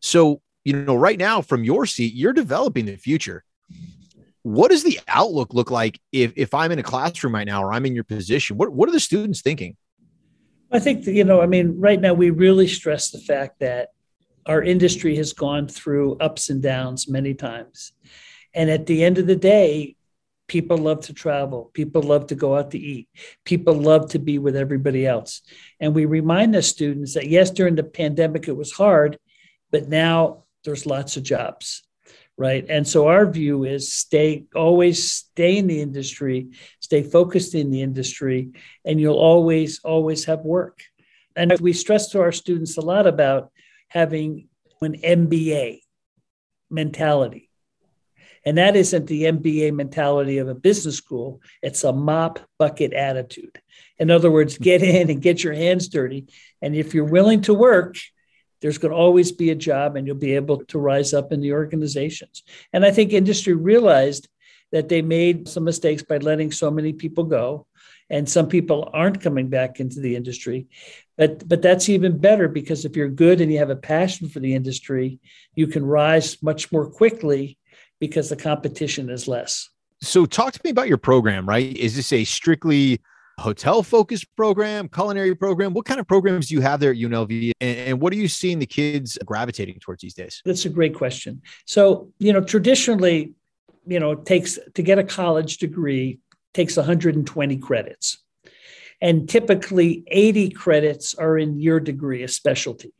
So, 0.00 0.42
you 0.64 0.74
know, 0.74 0.94
right 0.94 1.18
now 1.18 1.42
from 1.42 1.64
your 1.64 1.86
seat, 1.86 2.14
you're 2.14 2.32
developing 2.32 2.86
the 2.86 2.94
future. 2.94 3.42
What 4.44 4.70
does 4.70 4.84
the 4.84 5.00
outlook 5.08 5.52
look 5.54 5.72
like 5.72 5.98
if 6.12 6.32
if 6.36 6.54
I'm 6.54 6.70
in 6.70 6.78
a 6.78 6.84
classroom 6.84 7.34
right 7.34 7.48
now 7.48 7.64
or 7.64 7.72
I'm 7.72 7.84
in 7.84 7.96
your 7.96 8.04
position? 8.04 8.56
What 8.56 8.72
what 8.72 8.88
are 8.88 8.92
the 8.92 9.00
students 9.00 9.42
thinking? 9.42 9.76
I 10.70 10.78
think 10.78 11.04
you 11.04 11.24
know, 11.24 11.40
I 11.40 11.46
mean, 11.46 11.80
right 11.80 12.00
now 12.00 12.14
we 12.14 12.30
really 12.30 12.68
stress 12.68 13.10
the 13.10 13.18
fact 13.18 13.58
that 13.58 13.88
our 14.46 14.62
industry 14.62 15.16
has 15.16 15.32
gone 15.32 15.66
through 15.66 16.14
ups 16.18 16.48
and 16.48 16.62
downs 16.62 17.08
many 17.08 17.34
times. 17.34 17.90
And 18.54 18.70
at 18.70 18.86
the 18.86 19.02
end 19.02 19.18
of 19.18 19.26
the 19.26 19.34
day, 19.34 19.95
People 20.48 20.78
love 20.78 21.00
to 21.02 21.12
travel. 21.12 21.70
People 21.74 22.02
love 22.02 22.28
to 22.28 22.34
go 22.34 22.56
out 22.56 22.70
to 22.70 22.78
eat. 22.78 23.08
People 23.44 23.74
love 23.74 24.10
to 24.10 24.18
be 24.18 24.38
with 24.38 24.56
everybody 24.56 25.06
else. 25.06 25.42
And 25.80 25.94
we 25.94 26.04
remind 26.04 26.54
the 26.54 26.62
students 26.62 27.14
that 27.14 27.28
yes, 27.28 27.50
during 27.50 27.74
the 27.74 27.82
pandemic 27.82 28.46
it 28.46 28.56
was 28.56 28.72
hard, 28.72 29.18
but 29.70 29.88
now 29.88 30.44
there's 30.64 30.86
lots 30.86 31.16
of 31.16 31.24
jobs, 31.24 31.82
right? 32.36 32.64
And 32.68 32.86
so 32.86 33.08
our 33.08 33.26
view 33.26 33.64
is 33.64 33.92
stay, 33.92 34.44
always 34.54 35.10
stay 35.10 35.56
in 35.56 35.66
the 35.66 35.80
industry, 35.80 36.50
stay 36.80 37.02
focused 37.02 37.54
in 37.54 37.70
the 37.70 37.82
industry, 37.82 38.50
and 38.84 39.00
you'll 39.00 39.18
always, 39.18 39.80
always 39.82 40.26
have 40.26 40.40
work. 40.40 40.80
And 41.34 41.58
we 41.60 41.72
stress 41.72 42.10
to 42.10 42.20
our 42.20 42.32
students 42.32 42.76
a 42.76 42.82
lot 42.82 43.06
about 43.06 43.50
having 43.88 44.48
an 44.80 44.94
MBA 44.94 45.80
mentality 46.70 47.45
and 48.46 48.56
that 48.58 48.76
isn't 48.76 49.08
the 49.08 49.24
MBA 49.24 49.74
mentality 49.74 50.38
of 50.38 50.48
a 50.48 50.54
business 50.54 50.96
school, 50.96 51.42
it's 51.62 51.82
a 51.84 51.92
mop 51.92 52.38
bucket 52.58 52.92
attitude. 52.92 53.60
In 53.98 54.10
other 54.10 54.30
words, 54.30 54.56
hmm. 54.56 54.62
get 54.62 54.82
in 54.82 55.10
and 55.10 55.20
get 55.20 55.42
your 55.42 55.52
hands 55.52 55.88
dirty. 55.88 56.26
And 56.62 56.74
if 56.74 56.94
you're 56.94 57.04
willing 57.04 57.42
to 57.42 57.54
work, 57.54 57.96
there's 58.62 58.78
going 58.78 58.92
to 58.92 58.98
always 58.98 59.32
be 59.32 59.50
a 59.50 59.54
job 59.54 59.96
and 59.96 60.06
you'll 60.06 60.16
be 60.16 60.36
able 60.36 60.64
to 60.66 60.78
rise 60.78 61.12
up 61.12 61.32
in 61.32 61.40
the 61.40 61.52
organizations. 61.52 62.42
And 62.72 62.86
I 62.86 62.90
think 62.90 63.12
industry 63.12 63.52
realized 63.52 64.28
that 64.72 64.88
they 64.88 65.02
made 65.02 65.48
some 65.48 65.64
mistakes 65.64 66.02
by 66.02 66.18
letting 66.18 66.52
so 66.52 66.70
many 66.70 66.92
people 66.92 67.24
go 67.24 67.66
and 68.08 68.28
some 68.28 68.48
people 68.48 68.88
aren't 68.92 69.20
coming 69.20 69.48
back 69.48 69.80
into 69.80 70.00
the 70.00 70.16
industry 70.16 70.66
but 71.16 71.46
but 71.48 71.62
that's 71.62 71.88
even 71.88 72.18
better 72.18 72.48
because 72.48 72.84
if 72.84 72.96
you're 72.96 73.08
good 73.08 73.40
and 73.40 73.52
you 73.52 73.58
have 73.58 73.70
a 73.70 73.76
passion 73.76 74.28
for 74.28 74.40
the 74.40 74.54
industry 74.54 75.18
you 75.54 75.66
can 75.66 75.84
rise 75.84 76.42
much 76.42 76.70
more 76.70 76.88
quickly 76.88 77.58
because 78.00 78.28
the 78.28 78.36
competition 78.36 79.10
is 79.10 79.28
less. 79.28 79.68
So, 80.02 80.26
talk 80.26 80.52
to 80.52 80.60
me 80.64 80.70
about 80.70 80.88
your 80.88 80.98
program, 80.98 81.48
right? 81.48 81.76
Is 81.76 81.96
this 81.96 82.12
a 82.12 82.24
strictly 82.24 83.00
hotel 83.38 83.82
focused 83.82 84.26
program, 84.36 84.88
culinary 84.88 85.34
program? 85.34 85.72
What 85.72 85.86
kind 85.86 86.00
of 86.00 86.06
programs 86.06 86.48
do 86.48 86.54
you 86.54 86.60
have 86.60 86.80
there 86.80 86.90
at 86.90 86.96
UNLV? 86.96 87.52
And, 87.60 87.78
and, 87.78 88.00
what 88.00 88.12
are 88.12 88.16
you 88.16 88.28
seeing 88.28 88.58
the 88.58 88.66
kids 88.66 89.18
gravitating 89.24 89.78
towards 89.80 90.02
these 90.02 90.14
days? 90.14 90.42
That's 90.44 90.64
a 90.64 90.70
great 90.70 90.94
question. 90.94 91.42
So, 91.64 92.12
you 92.18 92.32
know, 92.32 92.42
traditionally, 92.42 93.34
you 93.86 94.00
know, 94.00 94.12
it 94.12 94.26
takes 94.26 94.58
to 94.74 94.82
get 94.82 94.98
a 94.98 95.04
college 95.04 95.58
degree 95.58 96.18
takes 96.56 96.76
120 96.76 97.58
credits. 97.58 98.18
And 99.00 99.28
typically 99.28 100.04
80 100.06 100.50
credits 100.50 101.14
are 101.14 101.36
in 101.38 101.60
your 101.60 101.80
degree, 101.80 102.22
a 102.22 102.28
specialty. 102.28 102.94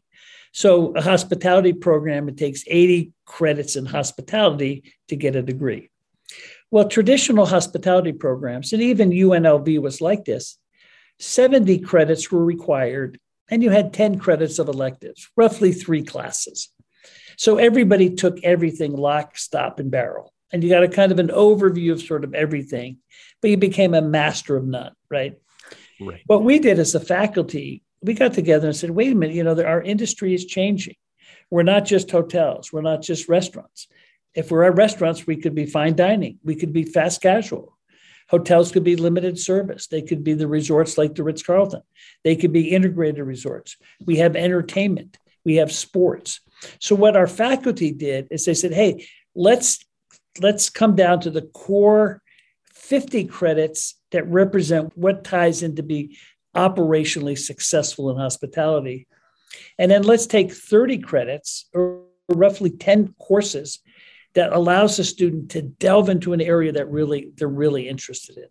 So, 0.57 0.95
a 0.97 1.03
hospitality 1.03 1.75
program, 1.75 2.31
it 2.31 2.39
takes 2.39 2.65
80 2.67 3.13
credits 3.27 3.77
in 3.77 3.85
hospitality 3.85 4.91
to 5.09 5.15
get 5.15 5.37
a 5.37 5.43
degree. 5.43 5.91
Well, 6.71 6.89
traditional 6.89 7.45
hospitality 7.45 8.13
programs, 8.13 8.73
and 8.73 8.81
even 8.81 9.11
UNLV 9.11 9.83
was 9.83 10.01
like 10.01 10.25
this 10.25 10.57
70 11.19 11.81
credits 11.81 12.33
were 12.33 12.43
required, 12.43 13.21
and 13.51 13.63
you 13.63 13.69
had 13.69 13.93
10 13.93 14.19
credits 14.19 14.59
of 14.59 14.69
electives, 14.69 15.29
roughly 15.37 15.73
three 15.73 16.03
classes. 16.03 16.71
So, 17.37 17.59
everybody 17.59 18.15
took 18.15 18.43
everything 18.43 18.97
lock, 18.97 19.37
stop, 19.37 19.79
and 19.79 19.91
barrel. 19.91 20.33
And 20.55 20.65
you 20.65 20.71
got 20.71 20.85
a 20.85 20.89
kind 20.89 21.13
of 21.13 21.19
an 21.19 21.29
overview 21.29 21.93
of 21.93 22.01
sort 22.01 22.25
of 22.25 22.35
everything, 22.35 22.97
but 23.43 23.51
you 23.51 23.59
became 23.59 23.93
a 23.93 24.01
master 24.01 24.57
of 24.57 24.65
none, 24.65 24.95
right? 25.11 25.39
Right. 26.01 26.23
What 26.25 26.45
we 26.45 26.61
did 26.61 26.79
as 26.79 26.95
a 26.95 27.01
faculty 27.01 27.83
we 28.03 28.15
got 28.15 28.35
together 28.35 28.69
and 28.69 28.77
said, 28.77 28.91
wait 28.91 29.13
a 29.13 29.15
minute, 29.15 29.35
you 29.35 29.45
know, 29.45 29.61
our 29.63 29.83
industry 29.83 30.35
is 30.35 30.45
changing. 30.45 30.97
We're 31.51 31.63
not 31.63 31.85
just 31.85 32.11
hotels, 32.11 32.73
we're 32.73 32.83
not 32.83 33.03
just 33.03 33.29
restaurants. 33.29 33.89
If 34.35 34.51
we're 34.51 34.65
at 34.65 34.77
restaurants, 34.77 35.27
we 35.27 35.37
could 35.37 35.55
be 35.55 35.67
fine 35.67 35.97
dining, 35.97 36.39
we 36.45 36.57
could 36.57 36.73
be 36.73 36.85
fast 36.85 37.23
casual. 37.23 37.77
Hotels 38.29 38.73
could 38.73 38.83
be 38.83 38.97
limited 38.97 39.39
service. 39.39 39.87
They 39.87 40.03
could 40.03 40.25
be 40.25 40.35
the 40.35 40.49
resorts 40.49 40.99
like 40.99 41.15
the 41.15 41.23
Ritz 41.23 41.45
Carlton. 41.45 41.83
They 42.25 42.35
could 42.35 42.53
be 42.53 42.73
integrated 42.75 43.25
resorts. 43.25 43.77
We 44.05 44.17
have 44.17 44.35
entertainment. 44.35 45.17
We 45.45 45.57
have 45.57 45.71
sports. 45.71 46.41
So 46.81 46.97
what 46.97 47.17
our 47.17 47.29
faculty 47.29 47.93
did 47.93 48.27
is 48.33 48.45
they 48.45 48.55
said, 48.55 48.73
"Hey, 48.73 49.07
let's 49.37 49.79
let's 50.41 50.71
come 50.71 50.97
down 50.97 51.21
to 51.21 51.31
the 51.31 51.43
core 51.43 52.21
50 52.75 53.25
credits 53.25 53.95
that 54.11 54.29
represent 54.29 54.97
what 54.97 55.25
ties 55.25 55.63
into 55.63 55.83
be 55.83 56.19
operationally 56.57 57.39
successful 57.39 58.11
in 58.11 58.17
hospitality. 58.17 59.07
And 59.79 59.91
then 59.91 60.03
let's 60.03 60.27
take 60.27 60.53
30 60.53 60.99
credits 60.99 61.69
or 61.75 62.03
roughly 62.29 62.71
10 62.71 63.15
courses 63.19 63.81
that 64.35 64.53
allows 64.53 64.97
the 64.97 65.05
student 65.05 65.51
to 65.53 65.63
delve 65.63 66.09
into 66.09 66.33
an 66.33 66.41
area 66.41 66.73
that 66.73 66.91
really 66.91 67.31
they're 67.37 67.49
really 67.49 67.89
interested 67.89 68.37
in. 68.37 68.49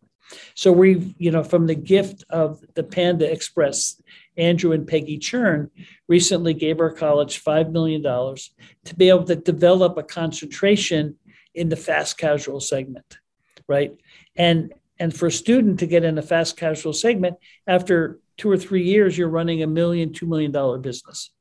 So 0.55 0.71
we, 0.71 1.13
you 1.19 1.29
know, 1.29 1.43
from 1.43 1.67
the 1.67 1.75
gift 1.75 2.23
of 2.29 2.59
the 2.73 2.83
Panda 2.83 3.31
Express, 3.31 4.01
Andrew 4.37 4.71
and 4.71 4.87
Peggy 4.87 5.19
Cherng 5.19 5.69
recently 6.07 6.53
gave 6.53 6.79
our 6.79 6.91
college 6.91 7.43
$5 7.43 7.71
million 7.71 8.01
to 8.01 8.95
be 8.95 9.09
able 9.09 9.25
to 9.25 9.35
develop 9.35 9.97
a 9.97 10.03
concentration 10.03 11.15
in 11.53 11.69
the 11.69 11.75
fast 11.75 12.17
casual 12.17 12.59
segment, 12.59 13.19
right? 13.67 13.95
And 14.35 14.73
and 14.99 15.15
for 15.15 15.27
a 15.27 15.31
student 15.31 15.79
to 15.79 15.87
get 15.87 16.03
in 16.03 16.17
a 16.17 16.21
fast 16.21 16.57
casual 16.57 16.93
segment, 16.93 17.37
after 17.67 18.19
two 18.37 18.49
or 18.49 18.57
three 18.57 18.83
years, 18.83 19.17
you're 19.17 19.29
running 19.29 19.63
a 19.63 19.67
million, 19.67 20.13
two 20.13 20.25
million 20.25 20.51
dollar 20.51 20.77
business, 20.77 21.31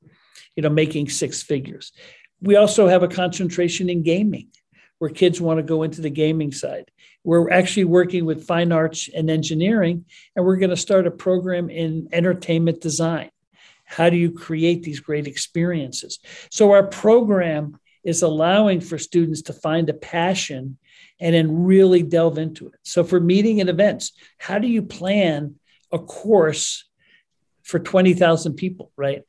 you 0.56 0.62
know, 0.62 0.68
making 0.68 1.08
six 1.08 1.42
figures. 1.42 1.92
We 2.40 2.56
also 2.56 2.88
have 2.88 3.02
a 3.02 3.08
concentration 3.08 3.88
in 3.88 4.02
gaming 4.02 4.48
where 4.98 5.10
kids 5.10 5.40
want 5.40 5.58
to 5.58 5.62
go 5.62 5.82
into 5.82 6.00
the 6.00 6.10
gaming 6.10 6.52
side. 6.52 6.90
We're 7.24 7.50
actually 7.50 7.84
working 7.84 8.24
with 8.24 8.46
fine 8.46 8.70
arts 8.70 9.08
and 9.14 9.30
engineering, 9.30 10.04
and 10.36 10.44
we're 10.44 10.56
going 10.56 10.70
to 10.70 10.76
start 10.76 11.06
a 11.06 11.10
program 11.10 11.70
in 11.70 12.08
entertainment 12.12 12.80
design. 12.80 13.30
How 13.84 14.10
do 14.10 14.16
you 14.16 14.30
create 14.32 14.82
these 14.82 15.00
great 15.00 15.26
experiences? 15.26 16.18
So, 16.50 16.72
our 16.72 16.84
program 16.84 17.78
is 18.04 18.22
allowing 18.22 18.80
for 18.80 18.98
students 18.98 19.42
to 19.42 19.52
find 19.52 19.88
a 19.88 19.94
passion 19.94 20.78
and 21.20 21.34
then 21.34 21.64
really 21.64 22.02
delve 22.02 22.38
into 22.38 22.66
it. 22.68 22.74
So, 22.82 23.02
for 23.04 23.20
meeting 23.20 23.60
and 23.60 23.70
events, 23.70 24.12
how 24.38 24.58
do 24.58 24.68
you 24.68 24.82
plan 24.82 25.56
a 25.92 25.98
course 25.98 26.84
for 27.62 27.78
20,000 27.78 28.54
people, 28.54 28.92
right? 28.96 29.22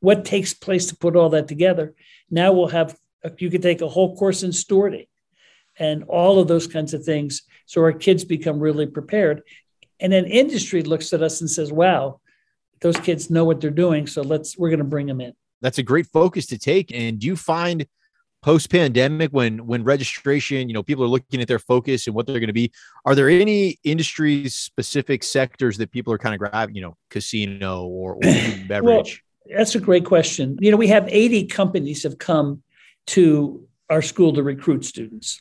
What 0.00 0.24
takes 0.24 0.54
place 0.54 0.86
to 0.86 0.96
put 0.96 1.16
all 1.16 1.30
that 1.30 1.48
together? 1.48 1.94
Now 2.30 2.52
we'll 2.52 2.68
have, 2.68 2.96
you 3.38 3.50
could 3.50 3.62
take 3.62 3.82
a 3.82 3.88
whole 3.88 4.16
course 4.16 4.42
in 4.42 4.50
stewarding 4.50 5.06
and 5.78 6.04
all 6.04 6.38
of 6.38 6.48
those 6.48 6.66
kinds 6.66 6.94
of 6.94 7.04
things. 7.04 7.42
So 7.66 7.82
our 7.82 7.92
kids 7.92 8.24
become 8.24 8.58
really 8.58 8.86
prepared. 8.86 9.42
And 10.00 10.12
then 10.12 10.24
industry 10.24 10.82
looks 10.82 11.12
at 11.12 11.22
us 11.22 11.40
and 11.40 11.50
says, 11.50 11.70
wow, 11.70 12.20
those 12.80 12.96
kids 12.96 13.30
know 13.30 13.44
what 13.44 13.60
they're 13.60 13.70
doing. 13.70 14.06
So 14.06 14.22
let's, 14.22 14.58
we're 14.58 14.70
going 14.70 14.78
to 14.78 14.84
bring 14.84 15.06
them 15.06 15.20
in. 15.20 15.34
That's 15.60 15.78
a 15.78 15.84
great 15.84 16.06
focus 16.06 16.46
to 16.46 16.58
take. 16.58 16.92
And 16.92 17.20
do 17.20 17.26
you 17.26 17.36
find 17.36 17.86
post 18.42 18.70
pandemic 18.70 19.30
when 19.30 19.66
when 19.66 19.84
registration 19.84 20.68
you 20.68 20.74
know 20.74 20.82
people 20.82 21.04
are 21.04 21.08
looking 21.08 21.40
at 21.40 21.48
their 21.48 21.58
focus 21.58 22.06
and 22.06 22.16
what 22.16 22.26
they're 22.26 22.40
going 22.40 22.48
to 22.48 22.52
be 22.52 22.72
are 23.04 23.14
there 23.14 23.28
any 23.28 23.78
industry 23.84 24.48
specific 24.48 25.22
sectors 25.22 25.78
that 25.78 25.92
people 25.92 26.12
are 26.12 26.18
kind 26.18 26.34
of 26.34 26.38
grabbing 26.38 26.74
you 26.74 26.82
know 26.82 26.96
casino 27.08 27.86
or, 27.86 28.14
or 28.14 28.20
beverage? 28.68 29.22
Well, 29.46 29.56
that's 29.56 29.74
a 29.74 29.80
great 29.80 30.04
question. 30.04 30.58
You 30.60 30.70
know 30.70 30.76
we 30.76 30.88
have 30.88 31.06
80 31.08 31.46
companies 31.46 32.02
have 32.02 32.18
come 32.18 32.62
to 33.08 33.66
our 33.88 34.02
school 34.02 34.32
to 34.34 34.42
recruit 34.42 34.84
students 34.84 35.40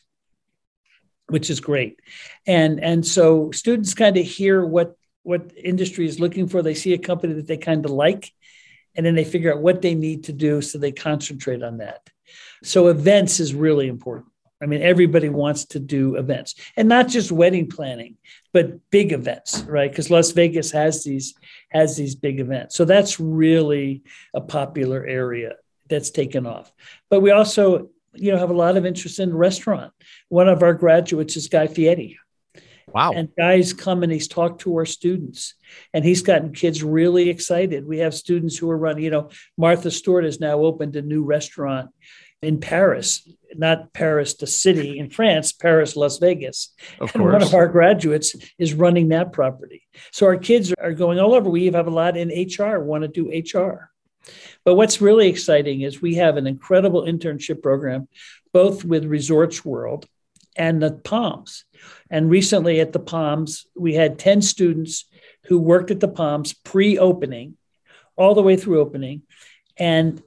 which 1.31 1.49
is 1.49 1.61
great. 1.61 1.99
And 2.45 2.83
and 2.83 3.05
so 3.05 3.51
students 3.51 3.93
kind 3.93 4.17
of 4.17 4.25
hear 4.25 4.65
what 4.65 4.95
what 5.23 5.51
industry 5.55 6.05
is 6.05 6.19
looking 6.19 6.47
for. 6.47 6.61
They 6.61 6.73
see 6.73 6.93
a 6.93 6.97
company 6.97 7.33
that 7.33 7.47
they 7.47 7.57
kind 7.57 7.85
of 7.85 7.91
like 7.91 8.31
and 8.95 9.05
then 9.05 9.15
they 9.15 9.23
figure 9.23 9.53
out 9.53 9.61
what 9.61 9.81
they 9.81 9.95
need 9.95 10.25
to 10.25 10.33
do 10.33 10.61
so 10.61 10.77
they 10.77 10.91
concentrate 10.91 11.63
on 11.63 11.77
that 11.77 12.09
so 12.63 12.87
events 12.87 13.39
is 13.39 13.53
really 13.53 13.87
important. 13.87 14.27
I 14.61 14.67
mean, 14.67 14.81
everybody 14.83 15.29
wants 15.29 15.65
to 15.65 15.79
do 15.79 16.15
events 16.15 16.53
and 16.77 16.87
not 16.87 17.07
just 17.07 17.31
wedding 17.31 17.67
planning, 17.67 18.17
but 18.53 18.91
big 18.91 19.11
events, 19.11 19.61
right? 19.63 19.89
Because 19.89 20.11
Las 20.11 20.31
Vegas 20.31 20.69
has 20.71 21.03
these 21.03 21.33
has 21.71 21.97
these 21.97 22.15
big 22.15 22.39
events. 22.39 22.75
So 22.75 22.85
that's 22.85 23.19
really 23.19 24.03
a 24.35 24.41
popular 24.41 25.03
area 25.05 25.55
that's 25.89 26.11
taken 26.11 26.45
off. 26.45 26.71
But 27.09 27.21
we 27.21 27.31
also, 27.31 27.89
you 28.13 28.31
know, 28.31 28.37
have 28.37 28.51
a 28.51 28.53
lot 28.53 28.77
of 28.77 28.85
interest 28.85 29.19
in 29.19 29.35
restaurant. 29.35 29.93
One 30.29 30.47
of 30.47 30.61
our 30.61 30.73
graduates 30.73 31.35
is 31.35 31.47
Guy 31.47 31.65
Fieri. 31.65 32.19
Wow. 32.93 33.13
And 33.13 33.29
Guy's 33.37 33.73
come 33.73 34.03
and 34.03 34.11
he's 34.11 34.27
talked 34.27 34.61
to 34.61 34.75
our 34.75 34.85
students 34.85 35.55
and 35.93 36.03
he's 36.03 36.21
gotten 36.21 36.53
kids 36.53 36.83
really 36.83 37.29
excited. 37.29 37.87
We 37.87 37.99
have 37.99 38.13
students 38.13 38.57
who 38.57 38.69
are 38.69 38.77
running, 38.77 39.03
you 39.03 39.11
know, 39.11 39.29
Martha 39.57 39.89
Stewart 39.89 40.25
has 40.25 40.39
now 40.39 40.59
opened 40.59 40.95
a 40.97 41.01
new 41.01 41.23
restaurant 41.23 41.91
in 42.41 42.59
Paris, 42.59 43.27
not 43.55 43.93
Paris, 43.93 44.35
the 44.35 44.47
city 44.47 44.97
in 44.97 45.09
France, 45.09 45.51
Paris, 45.51 45.95
Las 45.95 46.17
Vegas. 46.17 46.73
Of 46.99 47.13
and 47.13 47.21
course. 47.21 47.33
one 47.33 47.43
of 47.43 47.53
our 47.53 47.67
graduates 47.67 48.35
is 48.57 48.73
running 48.73 49.09
that 49.09 49.31
property. 49.31 49.83
So 50.11 50.25
our 50.25 50.37
kids 50.37 50.73
are 50.79 50.93
going 50.93 51.19
all 51.19 51.33
over. 51.33 51.49
We 51.49 51.67
have 51.67 51.87
a 51.87 51.91
lot 51.91 52.17
in 52.17 52.29
HR, 52.29 52.79
want 52.79 53.03
to 53.03 53.07
do 53.07 53.29
HR. 53.29 53.91
But 54.63 54.75
what's 54.75 55.01
really 55.01 55.27
exciting 55.27 55.81
is 55.81 56.01
we 56.01 56.15
have 56.15 56.37
an 56.37 56.47
incredible 56.47 57.03
internship 57.03 57.61
program, 57.61 58.07
both 58.53 58.83
with 58.85 59.05
Resorts 59.05 59.65
World 59.65 60.07
and 60.55 60.81
the 60.81 60.91
Palms. 60.91 61.65
And 62.09 62.29
recently 62.29 62.79
at 62.79 62.93
the 62.93 62.99
Palms, 62.99 63.65
we 63.75 63.93
had 63.93 64.19
10 64.19 64.41
students 64.41 65.05
who 65.45 65.59
worked 65.59 65.91
at 65.91 65.99
the 65.99 66.07
Palms 66.07 66.53
pre 66.53 66.97
opening, 66.97 67.57
all 68.15 68.35
the 68.35 68.43
way 68.43 68.55
through 68.55 68.81
opening. 68.81 69.23
And 69.77 70.21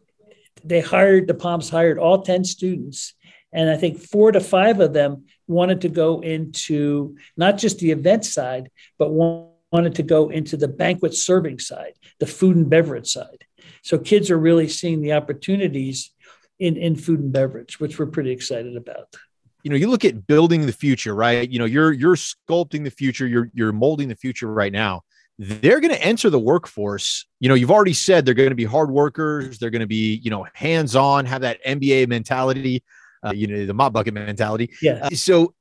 they 0.65 0.81
hired 0.81 1.29
the 1.29 1.35
Palms 1.35 1.69
hired 1.69 1.99
all 1.99 2.23
10 2.23 2.45
students. 2.45 3.15
And 3.53 3.71
I 3.71 3.77
think 3.77 4.01
four 4.01 4.33
to 4.33 4.41
five 4.41 4.81
of 4.81 4.93
them 4.93 5.27
wanted 5.47 5.83
to 5.83 5.89
go 5.89 6.21
into 6.21 7.17
not 7.37 7.59
just 7.59 7.79
the 7.79 7.93
event 7.93 8.25
side, 8.25 8.71
but 8.99 9.11
wanted 9.11 9.95
to 9.97 10.03
go 10.03 10.31
into 10.31 10.57
the 10.57 10.67
banquet 10.67 11.15
serving 11.15 11.61
side, 11.61 11.93
the 12.19 12.27
food 12.27 12.57
and 12.57 12.69
beverage 12.69 13.09
side. 13.09 13.45
So 13.83 13.99
kids 13.99 14.31
are 14.31 14.39
really 14.39 14.69
seeing 14.69 15.03
the 15.03 15.13
opportunities 15.13 16.11
in, 16.59 16.77
in 16.77 16.97
food 16.97 17.21
and 17.21 17.33
beverage, 17.33 17.79
which 17.79 17.99
we're 17.99 18.07
pretty 18.07 18.31
excited 18.31 18.77
about. 18.77 19.15
You 19.63 19.71
know, 19.71 19.77
you 19.77 19.89
look 19.89 20.05
at 20.05 20.27
building 20.27 20.67
the 20.67 20.73
future, 20.73 21.15
right? 21.15 21.49
You 21.49 21.59
know, 21.59 21.65
you're 21.65 21.93
you're 21.93 22.17
sculpting 22.17 22.85
the 22.85 22.91
future, 22.91 23.27
you're 23.27 23.51
you're 23.55 23.73
molding 23.73 24.09
the 24.09 24.17
future 24.17 24.53
right 24.53 24.73
now 24.73 25.05
they're 25.39 25.81
going 25.81 25.93
to 25.93 26.03
enter 26.03 26.31
the 26.31 26.39
workforce. 26.39 27.27
You 27.41 27.49
know, 27.49 27.55
you've 27.55 27.71
already 27.71 27.93
said 27.93 28.25
they're 28.25 28.35
going 28.35 28.51
to 28.51 28.55
be 28.55 28.65
hard 28.65 28.91
workers. 28.91 29.59
They're 29.59 29.71
going 29.71 29.81
to 29.81 29.87
be, 29.87 30.21
you 30.23 30.31
know, 30.31 30.47
hands 30.55 30.95
on, 30.95 31.27
have 31.27 31.43
that 31.43 31.65
MBA 31.65 32.09
mentality, 32.09 32.85
uh, 33.25 33.33
you 33.33 33.47
know, 33.47 33.67
the 33.67 33.75
mop 33.75 33.93
bucket 33.93 34.15
mentality. 34.15 34.71
Yeah. 34.81 35.01
Uh, 35.03 35.11
so, 35.11 35.55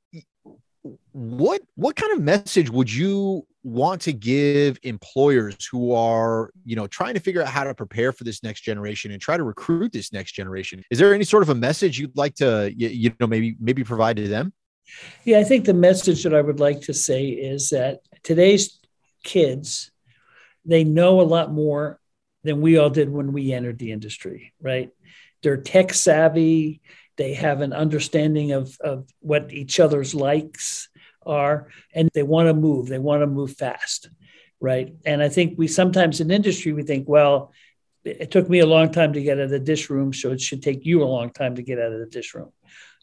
what 1.12 1.62
what 1.76 1.96
kind 1.96 2.12
of 2.12 2.20
message 2.20 2.68
would 2.68 2.92
you 2.92 3.46
want 3.62 4.02
to 4.02 4.12
give 4.12 4.78
employers 4.82 5.64
who 5.64 5.92
are, 5.92 6.50
you 6.66 6.76
know, 6.76 6.86
trying 6.86 7.14
to 7.14 7.20
figure 7.20 7.40
out 7.40 7.48
how 7.48 7.64
to 7.64 7.74
prepare 7.74 8.12
for 8.12 8.24
this 8.24 8.42
next 8.42 8.60
generation 8.60 9.10
and 9.10 9.20
try 9.20 9.36
to 9.36 9.42
recruit 9.42 9.92
this 9.92 10.12
next 10.12 10.32
generation? 10.32 10.82
Is 10.90 10.98
there 10.98 11.14
any 11.14 11.24
sort 11.24 11.42
of 11.42 11.48
a 11.48 11.54
message 11.54 11.98
you'd 11.98 12.16
like 12.16 12.34
to, 12.36 12.72
you, 12.76 12.88
you 12.88 13.12
know, 13.18 13.26
maybe 13.26 13.56
maybe 13.58 13.82
provide 13.82 14.16
to 14.18 14.28
them? 14.28 14.52
Yeah, 15.24 15.38
I 15.38 15.44
think 15.44 15.64
the 15.64 15.74
message 15.74 16.22
that 16.24 16.34
I 16.34 16.42
would 16.42 16.60
like 16.60 16.82
to 16.82 16.94
say 16.94 17.28
is 17.28 17.70
that 17.70 18.00
today's 18.22 18.78
kids, 19.24 19.90
they 20.64 20.84
know 20.84 21.20
a 21.20 21.22
lot 21.22 21.52
more 21.52 21.98
than 22.44 22.60
we 22.60 22.78
all 22.78 22.90
did 22.90 23.10
when 23.10 23.32
we 23.32 23.52
entered 23.52 23.78
the 23.78 23.92
industry, 23.92 24.52
right? 24.60 24.90
They're 25.42 25.56
tech 25.56 25.92
savvy. 25.92 26.80
They 27.16 27.34
have 27.34 27.60
an 27.60 27.72
understanding 27.72 28.52
of, 28.52 28.76
of 28.80 29.08
what 29.20 29.52
each 29.52 29.80
other's 29.80 30.14
likes 30.14 30.88
are, 31.24 31.68
and 31.94 32.10
they 32.12 32.22
want 32.22 32.48
to 32.48 32.54
move. 32.54 32.88
They 32.88 32.98
want 32.98 33.22
to 33.22 33.26
move 33.26 33.56
fast, 33.56 34.08
right? 34.60 34.94
And 35.04 35.22
I 35.22 35.28
think 35.28 35.54
we 35.56 35.68
sometimes 35.68 36.20
in 36.20 36.30
industry, 36.30 36.72
we 36.72 36.82
think, 36.82 37.08
well, 37.08 37.52
it 38.04 38.30
took 38.30 38.48
me 38.50 38.58
a 38.58 38.66
long 38.66 38.92
time 38.92 39.14
to 39.14 39.22
get 39.22 39.38
out 39.38 39.44
of 39.44 39.50
the 39.50 39.58
dish 39.58 39.88
room, 39.88 40.12
so 40.12 40.32
it 40.32 40.40
should 40.40 40.62
take 40.62 40.84
you 40.84 41.02
a 41.02 41.06
long 41.06 41.30
time 41.30 41.54
to 41.56 41.62
get 41.62 41.78
out 41.78 41.92
of 41.92 42.00
the 42.00 42.06
dish 42.06 42.34
room. 42.34 42.52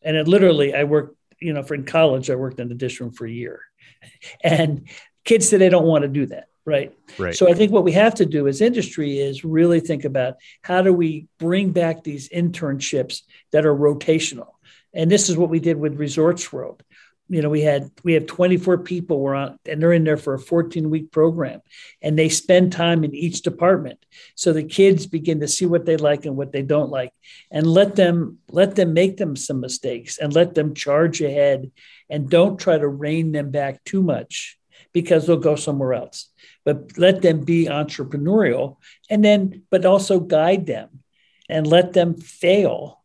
And 0.03 0.15
it 0.15 0.27
literally, 0.27 0.75
I 0.75 0.83
worked, 0.83 1.17
you 1.39 1.53
know, 1.53 1.63
for 1.63 1.73
in 1.73 1.85
college, 1.85 2.29
I 2.29 2.35
worked 2.35 2.59
in 2.59 2.69
the 2.69 2.75
dish 2.75 2.99
room 2.99 3.11
for 3.11 3.25
a 3.25 3.31
year. 3.31 3.61
And 4.43 4.87
kids 5.23 5.49
today 5.49 5.69
don't 5.69 5.85
want 5.85 6.03
to 6.03 6.07
do 6.07 6.25
that 6.25 6.47
right? 6.65 6.93
Right. 7.17 7.35
So 7.35 7.49
i 7.49 7.53
think 7.53 7.71
what 7.71 7.83
we 7.83 7.91
have 7.93 8.15
to 8.15 8.25
do 8.25 8.47
as 8.47 8.61
industry 8.61 9.19
is 9.19 9.43
really 9.43 9.79
think 9.79 10.05
about 10.05 10.35
how 10.61 10.81
do 10.81 10.93
we 10.93 11.27
bring 11.39 11.71
back 11.71 12.03
these 12.03 12.29
internships 12.29 13.21
that 13.51 13.65
are 13.65 13.75
rotational? 13.75 14.51
And 14.93 15.09
this 15.09 15.29
is 15.29 15.37
what 15.37 15.49
we 15.49 15.59
did 15.59 15.77
with 15.77 15.95
resorts 15.95 16.51
world. 16.51 16.83
You 17.29 17.41
know, 17.41 17.49
we 17.49 17.61
had 17.61 17.89
we 18.03 18.13
have 18.13 18.25
24 18.25 18.79
people 18.79 19.21
were 19.21 19.35
on, 19.35 19.57
and 19.65 19.81
they're 19.81 19.93
in 19.93 20.03
there 20.03 20.17
for 20.17 20.33
a 20.33 20.39
14 20.39 20.89
week 20.89 21.11
program, 21.11 21.61
and 22.01 22.19
they 22.19 22.27
spend 22.27 22.73
time 22.73 23.05
in 23.05 23.15
each 23.15 23.41
department. 23.41 24.05
So 24.35 24.51
the 24.51 24.65
kids 24.65 25.07
begin 25.07 25.39
to 25.39 25.47
see 25.47 25.65
what 25.65 25.85
they 25.85 25.95
like 25.95 26.25
and 26.25 26.35
what 26.35 26.51
they 26.51 26.61
don't 26.61 26.89
like, 26.89 27.13
and 27.49 27.65
let 27.65 27.95
them 27.95 28.39
let 28.49 28.75
them 28.75 28.93
make 28.93 29.15
them 29.15 29.37
some 29.37 29.61
mistakes 29.61 30.17
and 30.17 30.33
let 30.33 30.55
them 30.55 30.73
charge 30.73 31.21
ahead, 31.21 31.71
and 32.09 32.29
don't 32.29 32.59
try 32.59 32.77
to 32.77 32.87
rein 32.87 33.31
them 33.31 33.49
back 33.49 33.81
too 33.85 34.03
much 34.03 34.59
because 34.93 35.25
they'll 35.25 35.37
go 35.37 35.55
somewhere 35.55 35.93
else. 35.93 36.29
But 36.65 36.97
let 36.97 37.21
them 37.21 37.41
be 37.41 37.65
entrepreneurial, 37.65 38.77
and 39.09 39.23
then 39.23 39.63
but 39.69 39.85
also 39.85 40.19
guide 40.19 40.65
them, 40.65 41.03
and 41.49 41.65
let 41.65 41.93
them 41.93 42.15
fail, 42.15 43.03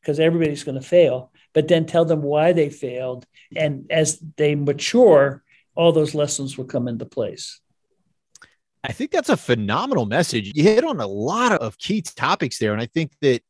because 0.00 0.18
everybody's 0.18 0.64
going 0.64 0.80
to 0.80 0.86
fail 0.86 1.32
but 1.56 1.68
then 1.68 1.86
tell 1.86 2.04
them 2.04 2.20
why 2.20 2.52
they 2.52 2.68
failed. 2.68 3.24
And 3.56 3.86
as 3.88 4.18
they 4.36 4.54
mature, 4.54 5.42
all 5.74 5.90
those 5.90 6.14
lessons 6.14 6.58
will 6.58 6.66
come 6.66 6.86
into 6.86 7.06
place. 7.06 7.62
I 8.84 8.92
think 8.92 9.10
that's 9.10 9.30
a 9.30 9.38
phenomenal 9.38 10.04
message. 10.04 10.52
You 10.54 10.64
hit 10.64 10.84
on 10.84 11.00
a 11.00 11.06
lot 11.06 11.52
of 11.52 11.78
key 11.78 12.02
topics 12.02 12.58
there. 12.58 12.74
And 12.74 12.82
I 12.82 12.84
think 12.84 13.12
that 13.22 13.40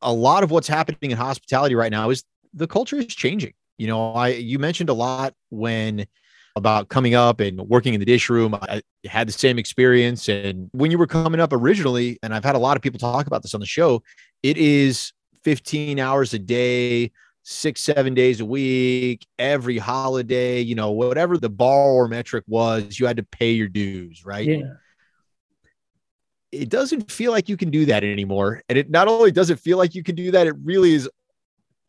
a 0.00 0.10
lot 0.10 0.42
of 0.42 0.50
what's 0.50 0.68
happening 0.68 1.10
in 1.10 1.18
hospitality 1.18 1.74
right 1.74 1.92
now 1.92 2.08
is 2.08 2.24
the 2.54 2.66
culture 2.66 2.96
is 2.96 3.08
changing. 3.08 3.52
You 3.76 3.88
know, 3.88 4.14
I 4.14 4.28
you 4.28 4.58
mentioned 4.58 4.88
a 4.88 4.94
lot 4.94 5.34
when 5.50 6.06
about 6.56 6.88
coming 6.88 7.14
up 7.14 7.40
and 7.40 7.60
working 7.60 7.94
in 7.94 8.00
the 8.00 8.06
dish 8.06 8.28
room. 8.28 8.54
I 8.54 8.82
had 9.04 9.28
the 9.28 9.32
same 9.32 9.58
experience. 9.58 10.28
And 10.28 10.68
when 10.72 10.90
you 10.90 10.98
were 10.98 11.06
coming 11.06 11.40
up 11.40 11.52
originally, 11.52 12.18
and 12.22 12.34
I've 12.34 12.44
had 12.44 12.56
a 12.56 12.58
lot 12.58 12.76
of 12.76 12.82
people 12.82 12.98
talk 12.98 13.26
about 13.26 13.42
this 13.42 13.54
on 13.54 13.60
the 13.60 13.66
show, 13.66 14.02
it 14.42 14.56
is 14.56 15.12
15 15.44 15.98
hours 15.98 16.34
a 16.34 16.38
day, 16.38 17.12
six, 17.42 17.80
seven 17.80 18.14
days 18.14 18.40
a 18.40 18.44
week, 18.44 19.26
every 19.38 19.78
holiday, 19.78 20.60
you 20.60 20.74
know, 20.74 20.90
whatever 20.90 21.38
the 21.38 21.48
borrower 21.48 22.08
metric 22.08 22.44
was, 22.46 22.98
you 22.98 23.06
had 23.06 23.16
to 23.16 23.22
pay 23.22 23.52
your 23.52 23.68
dues, 23.68 24.24
right? 24.24 24.46
Yeah. 24.46 24.74
It 26.52 26.68
doesn't 26.68 27.10
feel 27.12 27.30
like 27.30 27.48
you 27.48 27.56
can 27.56 27.70
do 27.70 27.86
that 27.86 28.02
anymore. 28.02 28.62
And 28.68 28.76
it 28.76 28.90
not 28.90 29.06
only 29.06 29.30
does 29.30 29.50
it 29.50 29.60
feel 29.60 29.78
like 29.78 29.94
you 29.94 30.02
can 30.02 30.16
do 30.16 30.32
that, 30.32 30.48
it 30.48 30.54
really 30.64 30.94
is 30.94 31.08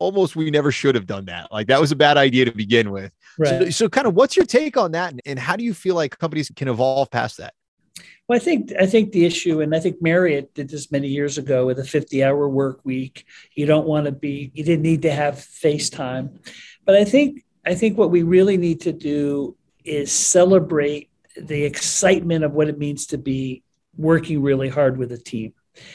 almost 0.02 0.36
we 0.36 0.50
never 0.50 0.72
should 0.72 0.94
have 0.94 1.06
done 1.06 1.26
that. 1.26 1.50
Like 1.52 1.68
that 1.68 1.80
was 1.80 1.92
a 1.92 1.96
bad 1.96 2.16
idea 2.16 2.44
to 2.44 2.52
begin 2.52 2.90
with. 2.90 3.12
Right. 3.38 3.64
So, 3.64 3.70
so 3.70 3.88
kind 3.88 4.06
of 4.06 4.14
what's 4.14 4.36
your 4.36 4.46
take 4.46 4.76
on 4.76 4.92
that? 4.92 5.14
And 5.24 5.38
how 5.38 5.56
do 5.56 5.64
you 5.64 5.72
feel 5.74 5.94
like 5.94 6.18
companies 6.18 6.50
can 6.54 6.68
evolve 6.68 7.10
past 7.10 7.38
that? 7.38 7.54
Well, 8.28 8.36
I 8.36 8.38
think 8.38 8.72
I 8.78 8.86
think 8.86 9.12
the 9.12 9.24
issue, 9.24 9.60
and 9.60 9.74
I 9.74 9.80
think 9.80 10.00
Marriott 10.00 10.54
did 10.54 10.70
this 10.70 10.90
many 10.90 11.08
years 11.08 11.38
ago 11.38 11.66
with 11.66 11.78
a 11.78 11.82
50-hour 11.82 12.48
work 12.48 12.80
week. 12.84 13.26
You 13.54 13.66
don't 13.66 13.86
want 13.86 14.06
to 14.06 14.12
be, 14.12 14.50
you 14.54 14.64
didn't 14.64 14.82
need 14.82 15.02
to 15.02 15.12
have 15.12 15.34
FaceTime. 15.34 16.38
But 16.84 16.96
I 16.96 17.04
think 17.04 17.44
I 17.64 17.74
think 17.74 17.96
what 17.96 18.10
we 18.10 18.22
really 18.22 18.56
need 18.56 18.80
to 18.82 18.92
do 18.92 19.56
is 19.84 20.12
celebrate 20.12 21.10
the 21.36 21.64
excitement 21.64 22.44
of 22.44 22.52
what 22.52 22.68
it 22.68 22.78
means 22.78 23.06
to 23.06 23.18
be 23.18 23.62
working 23.96 24.42
really 24.42 24.68
hard 24.68 24.96
with 24.96 25.12
a 25.12 25.18
team. 25.18 25.52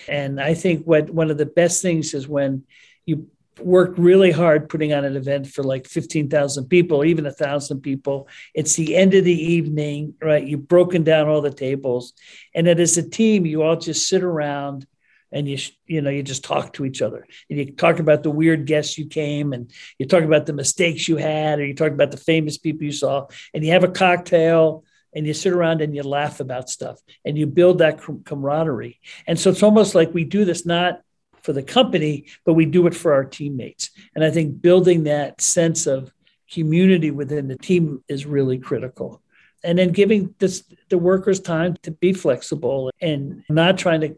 And 0.08 0.40
I 0.40 0.54
think 0.54 0.86
what 0.86 1.10
one 1.10 1.30
of 1.30 1.38
the 1.38 1.46
best 1.46 1.82
things 1.82 2.14
is 2.14 2.28
when 2.28 2.64
you 3.06 3.28
worked 3.60 3.98
really 3.98 4.32
hard 4.32 4.70
putting 4.70 4.94
on 4.94 5.06
an 5.06 5.16
event 5.16 5.48
for 5.48 5.64
like 5.64 5.88
15,000 5.88 6.66
people, 6.68 7.04
even 7.04 7.26
a 7.26 7.32
thousand 7.32 7.82
people. 7.82 8.28
It's 8.54 8.76
the 8.76 8.96
end 8.96 9.14
of 9.14 9.24
the 9.24 9.54
evening, 9.54 10.16
right? 10.22 10.46
You've 10.46 10.68
broken 10.68 11.04
down 11.04 11.28
all 11.28 11.42
the 11.42 11.52
tables. 11.52 12.14
And 12.54 12.68
then 12.68 12.80
as 12.80 12.98
a 12.98 13.08
team, 13.08 13.46
you 13.46 13.64
all 13.64 13.76
just 13.76 14.08
sit 14.08 14.24
around 14.24 14.86
and 15.32 15.48
you, 15.48 15.58
you 15.86 16.02
know, 16.02 16.10
you 16.10 16.24
just 16.24 16.44
talk 16.44 16.74
to 16.74 16.86
each 16.86 17.02
other 17.02 17.26
and 17.50 17.60
you 17.60 17.72
talk 17.74 18.00
about 18.00 18.24
the 18.24 18.32
weird 18.32 18.66
guests 18.66 18.98
you 18.98 19.08
came 19.08 19.54
and 19.54 19.72
you 20.00 20.06
talk 20.06 20.24
about 20.24 20.46
the 20.46 20.54
mistakes 20.54 21.08
you 21.08 21.18
had, 21.18 21.60
or 21.60 21.66
you 21.66 21.74
talk 21.74 21.92
about 21.92 22.12
the 22.12 22.18
famous 22.18 22.58
people 22.58 22.86
you 22.86 22.92
saw 22.92 23.28
and 23.54 23.66
you 23.66 23.72
have 23.72 23.84
a 23.84 23.90
cocktail 23.90 24.86
and 25.14 25.26
you 25.26 25.34
sit 25.34 25.54
around 25.54 25.82
and 25.82 25.96
you 25.96 26.04
laugh 26.04 26.40
about 26.40 26.70
stuff 26.70 27.00
and 27.26 27.38
you 27.38 27.48
build 27.48 27.80
that 27.80 28.00
camaraderie. 28.26 29.00
And 29.26 29.40
so 29.40 29.50
it's 29.50 29.64
almost 29.64 29.96
like 29.96 30.14
we 30.14 30.24
do 30.24 30.46
this 30.46 30.66
not 30.66 31.02
for 31.48 31.54
the 31.54 31.64
company, 31.64 32.26
but 32.44 32.56
we 32.56 32.66
do 32.66 32.88
it 32.88 32.94
for 32.94 33.14
our 33.14 33.24
teammates. 33.24 33.92
And 34.14 34.22
I 34.22 34.30
think 34.30 34.62
building 34.62 35.06
that 35.06 35.40
sense 35.40 35.88
of 35.88 36.12
community 36.52 37.10
within 37.10 37.48
the 37.48 37.58
team 37.58 38.04
is 38.10 38.26
really 38.26 38.58
critical. 38.58 39.22
And 39.64 39.80
then 39.80 39.92
giving 39.92 40.36
this, 40.40 40.66
the 40.90 40.98
workers 40.98 41.40
time 41.40 41.78
to 41.84 41.92
be 41.92 42.12
flexible 42.12 42.92
and 43.00 43.46
not 43.48 43.78
trying 43.78 44.02
to 44.02 44.18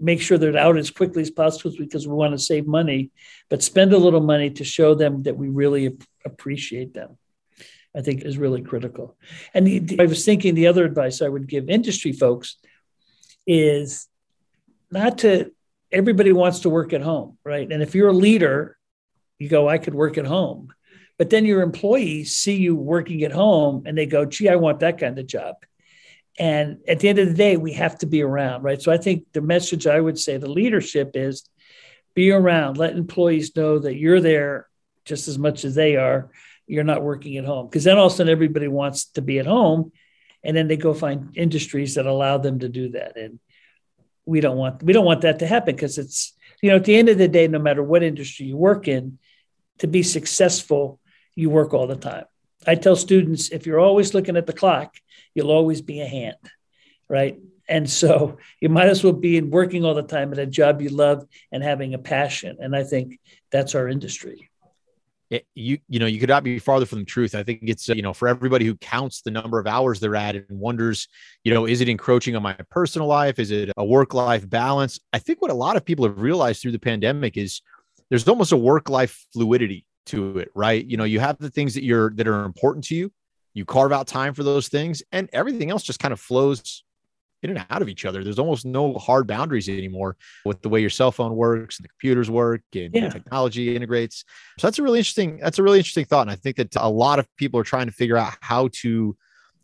make 0.00 0.20
sure 0.20 0.38
they're 0.38 0.58
out 0.58 0.76
as 0.76 0.90
quickly 0.90 1.22
as 1.22 1.30
possible 1.30 1.72
because 1.78 2.08
we 2.08 2.14
want 2.14 2.32
to 2.32 2.38
save 2.38 2.66
money, 2.66 3.12
but 3.48 3.62
spend 3.62 3.92
a 3.92 3.98
little 3.98 4.20
money 4.20 4.50
to 4.50 4.64
show 4.64 4.96
them 4.96 5.22
that 5.22 5.36
we 5.36 5.48
really 5.48 5.96
appreciate 6.24 6.94
them. 6.94 7.16
I 7.94 8.00
think 8.00 8.24
is 8.24 8.38
really 8.38 8.62
critical. 8.62 9.16
And 9.54 9.64
the, 9.68 10.00
I 10.00 10.06
was 10.06 10.24
thinking 10.24 10.56
the 10.56 10.66
other 10.66 10.84
advice 10.84 11.22
I 11.22 11.28
would 11.28 11.46
give 11.46 11.70
industry 11.70 12.10
folks 12.10 12.56
is 13.46 14.08
not 14.90 15.18
to 15.18 15.52
everybody 15.96 16.30
wants 16.30 16.60
to 16.60 16.70
work 16.70 16.92
at 16.92 17.00
home, 17.00 17.38
right? 17.42 17.70
And 17.70 17.82
if 17.82 17.94
you're 17.94 18.10
a 18.10 18.12
leader, 18.12 18.76
you 19.38 19.48
go, 19.48 19.66
I 19.66 19.78
could 19.78 19.94
work 19.94 20.18
at 20.18 20.26
home. 20.26 20.68
But 21.18 21.30
then 21.30 21.46
your 21.46 21.62
employees 21.62 22.36
see 22.36 22.56
you 22.56 22.76
working 22.76 23.22
at 23.22 23.32
home 23.32 23.84
and 23.86 23.96
they 23.96 24.04
go, 24.04 24.26
gee, 24.26 24.50
I 24.50 24.56
want 24.56 24.80
that 24.80 24.98
kind 24.98 25.18
of 25.18 25.26
job. 25.26 25.54
And 26.38 26.78
at 26.86 27.00
the 27.00 27.08
end 27.08 27.18
of 27.18 27.28
the 27.28 27.34
day, 27.34 27.56
we 27.56 27.72
have 27.72 27.96
to 28.00 28.06
be 28.06 28.20
around, 28.20 28.62
right? 28.62 28.80
So 28.80 28.92
I 28.92 28.98
think 28.98 29.24
the 29.32 29.40
message 29.40 29.86
I 29.86 29.98
would 29.98 30.18
say 30.18 30.36
to 30.38 30.46
leadership 30.46 31.12
is 31.14 31.48
be 32.14 32.30
around, 32.30 32.76
let 32.76 32.94
employees 32.94 33.56
know 33.56 33.78
that 33.78 33.96
you're 33.96 34.20
there 34.20 34.68
just 35.06 35.28
as 35.28 35.38
much 35.38 35.64
as 35.64 35.74
they 35.74 35.96
are. 35.96 36.30
You're 36.66 36.84
not 36.84 37.02
working 37.02 37.38
at 37.38 37.46
home. 37.46 37.68
Because 37.68 37.84
then 37.84 37.96
all 37.96 38.08
of 38.08 38.12
a 38.12 38.16
sudden 38.16 38.30
everybody 38.30 38.68
wants 38.68 39.06
to 39.12 39.22
be 39.22 39.38
at 39.38 39.46
home. 39.46 39.92
And 40.44 40.54
then 40.54 40.68
they 40.68 40.76
go 40.76 40.92
find 40.92 41.34
industries 41.34 41.94
that 41.94 42.04
allow 42.04 42.36
them 42.36 42.58
to 42.58 42.68
do 42.68 42.90
that. 42.90 43.16
And 43.16 43.38
we 44.26 44.40
don't 44.40 44.56
want 44.56 44.82
we 44.82 44.92
don't 44.92 45.04
want 45.04 45.22
that 45.22 45.38
to 45.38 45.46
happen 45.46 45.74
because 45.74 45.98
it's 45.98 46.34
you 46.62 46.70
know 46.70 46.76
at 46.76 46.84
the 46.84 46.96
end 46.96 47.08
of 47.08 47.18
the 47.18 47.28
day 47.28 47.48
no 47.48 47.58
matter 47.58 47.82
what 47.82 48.02
industry 48.02 48.46
you 48.46 48.56
work 48.56 48.88
in 48.88 49.18
to 49.78 49.86
be 49.86 50.02
successful 50.02 51.00
you 51.34 51.50
work 51.50 51.74
all 51.74 51.86
the 51.86 51.96
time. 51.96 52.24
I 52.66 52.74
tell 52.74 52.96
students 52.96 53.50
if 53.50 53.66
you're 53.66 53.78
always 53.78 54.14
looking 54.14 54.36
at 54.36 54.46
the 54.46 54.52
clock 54.52 54.96
you'll 55.34 55.50
always 55.50 55.80
be 55.80 56.00
a 56.00 56.06
hand 56.06 56.36
right? 57.08 57.38
And 57.68 57.88
so 57.88 58.38
you 58.60 58.68
might 58.68 58.88
as 58.88 59.04
well 59.04 59.12
be 59.12 59.36
in 59.36 59.50
working 59.50 59.84
all 59.84 59.94
the 59.94 60.02
time 60.02 60.32
at 60.32 60.38
a 60.38 60.46
job 60.46 60.82
you 60.82 60.88
love 60.88 61.24
and 61.52 61.62
having 61.62 61.94
a 61.94 61.98
passion. 61.98 62.56
And 62.60 62.74
i 62.74 62.82
think 62.82 63.20
that's 63.50 63.74
our 63.74 63.88
industry 63.88 64.50
it, 65.30 65.46
you 65.54 65.78
you 65.88 65.98
know 65.98 66.06
you 66.06 66.20
could 66.20 66.28
not 66.28 66.44
be 66.44 66.58
farther 66.58 66.86
from 66.86 67.00
the 67.00 67.04
truth. 67.04 67.34
I 67.34 67.42
think 67.42 67.60
it's 67.62 67.88
you 67.88 68.02
know 68.02 68.12
for 68.12 68.28
everybody 68.28 68.64
who 68.64 68.76
counts 68.76 69.22
the 69.22 69.30
number 69.30 69.58
of 69.58 69.66
hours 69.66 69.98
they're 69.98 70.14
at 70.14 70.36
and 70.36 70.46
wonders 70.48 71.08
you 71.42 71.52
know 71.52 71.66
is 71.66 71.80
it 71.80 71.88
encroaching 71.88 72.36
on 72.36 72.42
my 72.42 72.56
personal 72.70 73.08
life? 73.08 73.38
Is 73.38 73.50
it 73.50 73.70
a 73.76 73.84
work 73.84 74.14
life 74.14 74.48
balance? 74.48 75.00
I 75.12 75.18
think 75.18 75.42
what 75.42 75.50
a 75.50 75.54
lot 75.54 75.76
of 75.76 75.84
people 75.84 76.06
have 76.06 76.20
realized 76.20 76.62
through 76.62 76.72
the 76.72 76.78
pandemic 76.78 77.36
is 77.36 77.60
there's 78.08 78.28
almost 78.28 78.52
a 78.52 78.56
work 78.56 78.88
life 78.88 79.26
fluidity 79.32 79.84
to 80.06 80.38
it 80.38 80.50
right? 80.54 80.84
You 80.84 80.96
know 80.96 81.04
you 81.04 81.20
have 81.20 81.38
the 81.38 81.50
things 81.50 81.74
that 81.74 81.82
you're 81.82 82.10
that 82.14 82.28
are 82.28 82.44
important 82.44 82.84
to 82.86 82.94
you 82.94 83.12
you 83.54 83.64
carve 83.64 83.90
out 83.90 84.06
time 84.06 84.34
for 84.34 84.44
those 84.44 84.68
things 84.68 85.02
and 85.12 85.28
everything 85.32 85.70
else 85.70 85.82
just 85.82 85.98
kind 85.98 86.12
of 86.12 86.20
flows 86.20 86.84
in 87.42 87.50
and 87.50 87.66
out 87.70 87.82
of 87.82 87.88
each 87.88 88.04
other. 88.04 88.24
There's 88.24 88.38
almost 88.38 88.64
no 88.64 88.94
hard 88.94 89.26
boundaries 89.26 89.68
anymore 89.68 90.16
with 90.44 90.62
the 90.62 90.68
way 90.68 90.80
your 90.80 90.90
cell 90.90 91.12
phone 91.12 91.36
works 91.36 91.78
and 91.78 91.84
the 91.84 91.88
computers 91.88 92.30
work 92.30 92.62
and 92.74 92.94
yeah. 92.94 93.08
technology 93.08 93.76
integrates. 93.76 94.24
So 94.58 94.66
that's 94.66 94.78
a 94.78 94.82
really 94.82 94.98
interesting, 94.98 95.38
that's 95.38 95.58
a 95.58 95.62
really 95.62 95.78
interesting 95.78 96.04
thought. 96.04 96.22
And 96.22 96.30
I 96.30 96.36
think 96.36 96.56
that 96.56 96.74
a 96.76 96.90
lot 96.90 97.18
of 97.18 97.26
people 97.36 97.60
are 97.60 97.64
trying 97.64 97.86
to 97.86 97.92
figure 97.92 98.16
out 98.16 98.34
how 98.40 98.68
to 98.80 99.16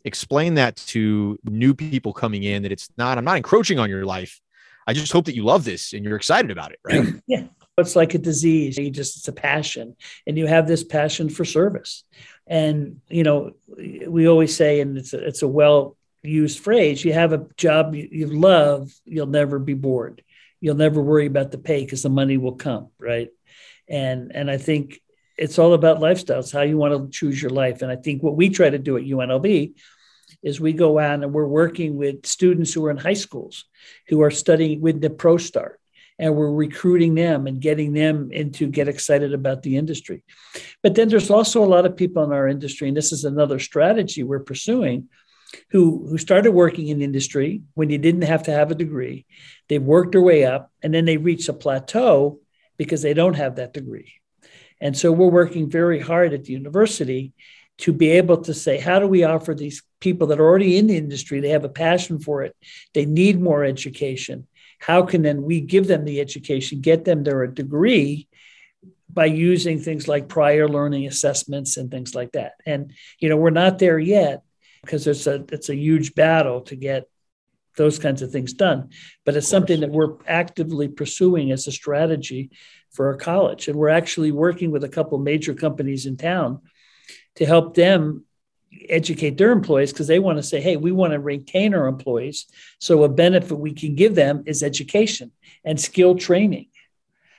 explain 0.05 0.55
that 0.55 0.75
to 0.75 1.39
new 1.45 1.73
people 1.73 2.13
coming 2.13 2.43
in 2.43 2.63
that 2.63 2.71
it's 2.71 2.89
not, 2.97 3.17
I'm 3.17 3.25
not 3.25 3.37
encroaching 3.37 3.79
on 3.79 3.89
your 3.89 4.05
life. 4.05 4.39
I 4.85 4.93
just 4.93 5.11
hope 5.11 5.25
that 5.25 5.35
you 5.35 5.43
love 5.43 5.63
this 5.63 5.93
and 5.93 6.03
you're 6.03 6.17
excited 6.17 6.51
about 6.51 6.73
it. 6.73 6.79
Right. 6.83 7.15
yeah. 7.27 7.45
It's 7.77 7.95
like 7.95 8.13
a 8.13 8.19
disease. 8.19 8.77
You 8.77 8.91
just, 8.91 9.17
it's 9.17 9.27
a 9.27 9.33
passion 9.33 9.95
and 10.27 10.37
you 10.37 10.45
have 10.45 10.67
this 10.67 10.83
passion 10.83 11.29
for 11.29 11.43
service. 11.43 12.03
And, 12.45 13.01
you 13.09 13.23
know, 13.23 13.53
we 13.67 14.27
always 14.27 14.55
say, 14.55 14.81
and 14.81 14.97
it's 14.97 15.13
a, 15.13 15.25
it's 15.25 15.41
a 15.41 15.47
well 15.47 15.97
used 16.23 16.59
phrase 16.59 17.03
you 17.03 17.13
have 17.13 17.33
a 17.33 17.45
job 17.57 17.95
you, 17.95 18.27
love 18.27 18.91
you'll 19.05 19.27
never 19.27 19.59
be 19.59 19.73
bored. 19.73 20.23
You'll 20.61 20.75
never 20.75 21.01
worry 21.01 21.25
about 21.25 21.51
the 21.51 21.57
pay 21.57 21.83
because 21.83 22.03
the 22.03 22.09
money 22.09 22.37
will 22.37 22.55
come 22.55 22.89
right? 22.97 23.29
And 23.89 24.31
and 24.33 24.49
i 24.49 24.57
think 24.57 25.01
it's 25.37 25.59
all 25.59 25.73
about 25.73 25.99
lifestyles 25.99 26.53
how 26.53 26.61
you 26.61 26.77
want 26.77 26.93
to 26.93 27.17
choose 27.17 27.41
your 27.41 27.51
life. 27.51 27.81
And 27.81 27.91
i 27.91 27.95
think 27.95 28.23
what 28.23 28.37
we 28.37 28.49
try 28.49 28.69
to 28.69 28.79
do 28.79 28.97
at 28.97 29.03
unlv 29.03 29.73
is 30.41 30.59
we 30.59 30.73
go 30.73 30.99
out 30.99 31.23
and 31.23 31.33
we're 31.33 31.45
working 31.45 31.97
with 31.97 32.25
students 32.25 32.73
who 32.73 32.85
are 32.85 32.91
in 32.91 32.97
high 32.97 33.13
schools 33.13 33.65
who 34.07 34.21
are 34.21 34.31
studying 34.31 34.81
with 34.81 35.01
the 35.01 35.09
ProStart 35.09 35.75
and 36.19 36.35
we're 36.35 36.51
recruiting 36.51 37.15
them 37.15 37.47
and 37.47 37.59
getting 37.59 37.93
them 37.93 38.31
into 38.31 38.67
get 38.67 38.87
excited 38.87 39.33
about 39.33 39.63
the 39.63 39.77
industry. 39.77 40.23
But 40.81 40.95
then 40.95 41.09
there's 41.09 41.31
also 41.31 41.63
a 41.63 41.65
lot 41.65 41.85
of 41.85 41.97
people 41.97 42.23
in 42.23 42.31
our 42.31 42.47
industry 42.47 42.87
and 42.87 42.95
this 42.95 43.11
is 43.11 43.25
another 43.25 43.59
strategy 43.59 44.23
we're 44.23 44.39
pursuing 44.39 45.09
who 45.69 46.07
who 46.07 46.17
started 46.17 46.51
working 46.51 46.87
in 46.87 47.01
industry 47.01 47.61
when 47.73 47.89
you 47.89 47.97
didn't 47.97 48.23
have 48.23 48.43
to 48.43 48.51
have 48.51 48.71
a 48.71 48.75
degree. 48.75 49.25
They've 49.69 49.81
worked 49.81 50.13
their 50.13 50.21
way 50.21 50.45
up, 50.45 50.71
and 50.81 50.93
then 50.93 51.05
they 51.05 51.17
reach 51.17 51.49
a 51.49 51.53
plateau 51.53 52.39
because 52.77 53.01
they 53.01 53.13
don't 53.13 53.35
have 53.35 53.55
that 53.55 53.73
degree. 53.73 54.13
And 54.81 54.97
so 54.97 55.11
we're 55.11 55.27
working 55.27 55.69
very 55.69 55.99
hard 55.99 56.33
at 56.33 56.43
the 56.45 56.53
university 56.53 57.33
to 57.79 57.93
be 57.93 58.09
able 58.11 58.41
to 58.41 58.53
say, 58.53 58.77
how 58.77 58.99
do 58.99 59.07
we 59.07 59.23
offer 59.23 59.55
these 59.55 59.83
people 59.99 60.27
that 60.27 60.39
are 60.39 60.45
already 60.45 60.77
in 60.77 60.87
the 60.87 60.97
industry? 60.97 61.39
They 61.39 61.49
have 61.49 61.63
a 61.63 61.69
passion 61.69 62.19
for 62.19 62.43
it, 62.43 62.55
they 62.93 63.05
need 63.05 63.39
more 63.39 63.63
education. 63.63 64.47
How 64.79 65.03
can 65.03 65.21
then 65.21 65.43
we 65.43 65.61
give 65.61 65.87
them 65.87 66.03
the 66.03 66.19
education, 66.19 66.81
get 66.81 67.05
them 67.05 67.23
their 67.23 67.47
degree 67.47 68.27
by 69.09 69.25
using 69.25 69.79
things 69.79 70.09
like 70.09 70.27
prior 70.27 70.67
learning 70.67 71.07
assessments 71.07 71.77
and 71.77 71.89
things 71.89 72.13
like 72.13 72.33
that? 72.33 72.53
And 72.65 72.91
you 73.19 73.29
know, 73.29 73.37
we're 73.37 73.49
not 73.49 73.79
there 73.79 73.99
yet 73.99 74.43
because 74.83 75.07
it's 75.07 75.27
a 75.27 75.45
it's 75.51 75.69
a 75.69 75.75
huge 75.75 76.13
battle 76.13 76.61
to 76.61 76.75
get 76.75 77.09
those 77.75 77.97
kinds 77.97 78.21
of 78.21 78.31
things 78.31 78.53
done. 78.53 78.89
But 79.25 79.35
it's 79.35 79.47
something 79.47 79.79
that 79.79 79.89
we're 79.89 80.15
actively 80.27 80.87
pursuing 80.87 81.51
as 81.51 81.65
a 81.67 81.71
strategy 81.71 82.51
for 82.91 83.07
our 83.07 83.17
college. 83.17 83.67
And 83.67 83.77
we're 83.77 83.89
actually 83.89 84.31
working 84.31 84.69
with 84.69 84.83
a 84.83 84.89
couple 84.89 85.17
major 85.17 85.53
companies 85.53 86.05
in 86.05 86.17
town 86.17 86.61
to 87.35 87.45
help 87.45 87.73
them 87.73 88.25
educate 88.89 89.37
their 89.37 89.51
employees 89.51 89.91
because 89.91 90.07
they 90.07 90.19
want 90.19 90.37
to 90.37 90.43
say, 90.43 90.61
hey, 90.61 90.77
we 90.77 90.91
want 90.91 91.13
to 91.13 91.19
retain 91.19 91.73
our 91.73 91.87
employees. 91.87 92.45
So 92.79 93.03
a 93.03 93.09
benefit 93.09 93.55
we 93.55 93.73
can 93.73 93.95
give 93.95 94.15
them 94.15 94.43
is 94.45 94.63
education 94.63 95.31
and 95.63 95.79
skill 95.79 96.15
training. 96.15 96.67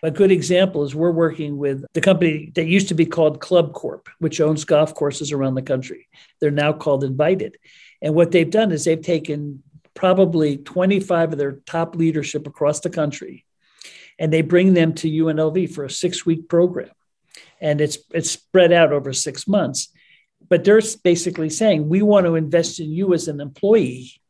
A 0.04 0.10
good 0.10 0.30
example 0.30 0.84
is 0.84 0.94
we're 0.94 1.10
working 1.10 1.56
with 1.56 1.82
the 1.94 2.02
company 2.02 2.52
that 2.56 2.66
used 2.66 2.88
to 2.88 2.94
be 2.94 3.06
called 3.06 3.40
ClubCorp, 3.40 4.08
which 4.18 4.38
owns 4.38 4.66
golf 4.66 4.94
courses 4.94 5.32
around 5.32 5.54
the 5.54 5.62
country. 5.62 6.08
They're 6.40 6.50
now 6.50 6.74
called 6.74 7.04
Invited. 7.04 7.56
And 8.02 8.14
what 8.14 8.30
they've 8.30 8.50
done 8.50 8.70
is 8.70 8.84
they've 8.84 9.00
taken 9.00 9.62
probably 9.94 10.58
25 10.58 11.32
of 11.32 11.38
their 11.38 11.52
top 11.64 11.96
leadership 11.96 12.46
across 12.46 12.80
the 12.80 12.90
country 12.90 13.46
and 14.18 14.30
they 14.30 14.42
bring 14.42 14.74
them 14.74 14.92
to 14.92 15.10
UNLV 15.10 15.72
for 15.74 15.86
a 15.86 15.90
six 15.90 16.26
week 16.26 16.50
program. 16.50 16.90
And 17.58 17.80
it's, 17.80 17.96
it's 18.10 18.30
spread 18.30 18.72
out 18.72 18.92
over 18.92 19.14
six 19.14 19.48
months. 19.48 19.88
But 20.46 20.64
they're 20.64 20.82
basically 21.02 21.48
saying, 21.48 21.88
we 21.88 22.02
want 22.02 22.26
to 22.26 22.34
invest 22.34 22.78
in 22.78 22.92
you 22.92 23.14
as 23.14 23.26
an 23.26 23.40
employee 23.40 24.20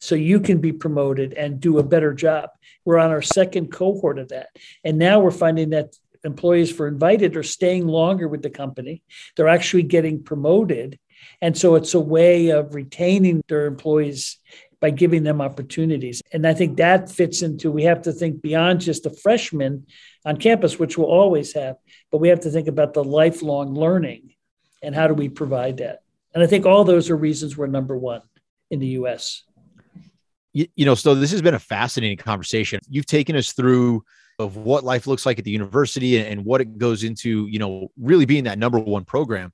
so 0.00 0.14
you 0.14 0.40
can 0.40 0.58
be 0.58 0.72
promoted 0.72 1.34
and 1.34 1.60
do 1.60 1.78
a 1.78 1.84
better 1.84 2.12
job. 2.12 2.50
We're 2.84 2.98
on 2.98 3.10
our 3.10 3.22
second 3.22 3.70
cohort 3.70 4.18
of 4.18 4.28
that. 4.28 4.48
And 4.82 4.98
now 4.98 5.20
we're 5.20 5.30
finding 5.30 5.70
that 5.70 5.94
employees 6.24 6.72
for 6.72 6.88
invited 6.88 7.36
are 7.36 7.42
staying 7.42 7.86
longer 7.86 8.26
with 8.26 8.42
the 8.42 8.50
company. 8.50 9.02
They're 9.36 9.48
actually 9.48 9.84
getting 9.84 10.22
promoted. 10.22 10.98
And 11.42 11.56
so 11.56 11.74
it's 11.74 11.94
a 11.94 12.00
way 12.00 12.48
of 12.48 12.74
retaining 12.74 13.42
their 13.48 13.66
employees 13.66 14.38
by 14.80 14.90
giving 14.90 15.22
them 15.22 15.42
opportunities. 15.42 16.22
And 16.32 16.46
I 16.46 16.54
think 16.54 16.78
that 16.78 17.10
fits 17.10 17.42
into 17.42 17.70
we 17.70 17.84
have 17.84 18.02
to 18.02 18.12
think 18.12 18.40
beyond 18.40 18.80
just 18.80 19.02
the 19.02 19.10
freshmen 19.10 19.86
on 20.24 20.38
campus, 20.38 20.78
which 20.78 20.96
we'll 20.96 21.08
always 21.08 21.52
have, 21.52 21.76
but 22.10 22.18
we 22.18 22.28
have 22.28 22.40
to 22.40 22.50
think 22.50 22.66
about 22.66 22.94
the 22.94 23.04
lifelong 23.04 23.74
learning 23.74 24.34
and 24.82 24.94
how 24.94 25.06
do 25.06 25.14
we 25.14 25.28
provide 25.28 25.78
that. 25.78 26.02
And 26.32 26.42
I 26.42 26.46
think 26.46 26.64
all 26.64 26.84
those 26.84 27.10
are 27.10 27.16
reasons 27.16 27.56
we're 27.56 27.66
number 27.66 27.96
one 27.96 28.22
in 28.70 28.78
the 28.78 28.86
US. 28.86 29.42
You, 30.52 30.66
you 30.74 30.84
know, 30.84 30.94
so 30.94 31.14
this 31.14 31.30
has 31.30 31.42
been 31.42 31.54
a 31.54 31.60
fascinating 31.60 32.18
conversation. 32.18 32.80
You've 32.88 33.06
taken 33.06 33.36
us 33.36 33.52
through 33.52 34.02
of 34.38 34.56
what 34.56 34.84
life 34.84 35.06
looks 35.06 35.26
like 35.26 35.38
at 35.38 35.44
the 35.44 35.50
university 35.50 36.18
and 36.18 36.44
what 36.44 36.60
it 36.60 36.78
goes 36.78 37.04
into, 37.04 37.46
you 37.46 37.58
know, 37.58 37.90
really 37.98 38.24
being 38.24 38.44
that 38.44 38.58
number 38.58 38.78
one 38.78 39.04
program. 39.04 39.52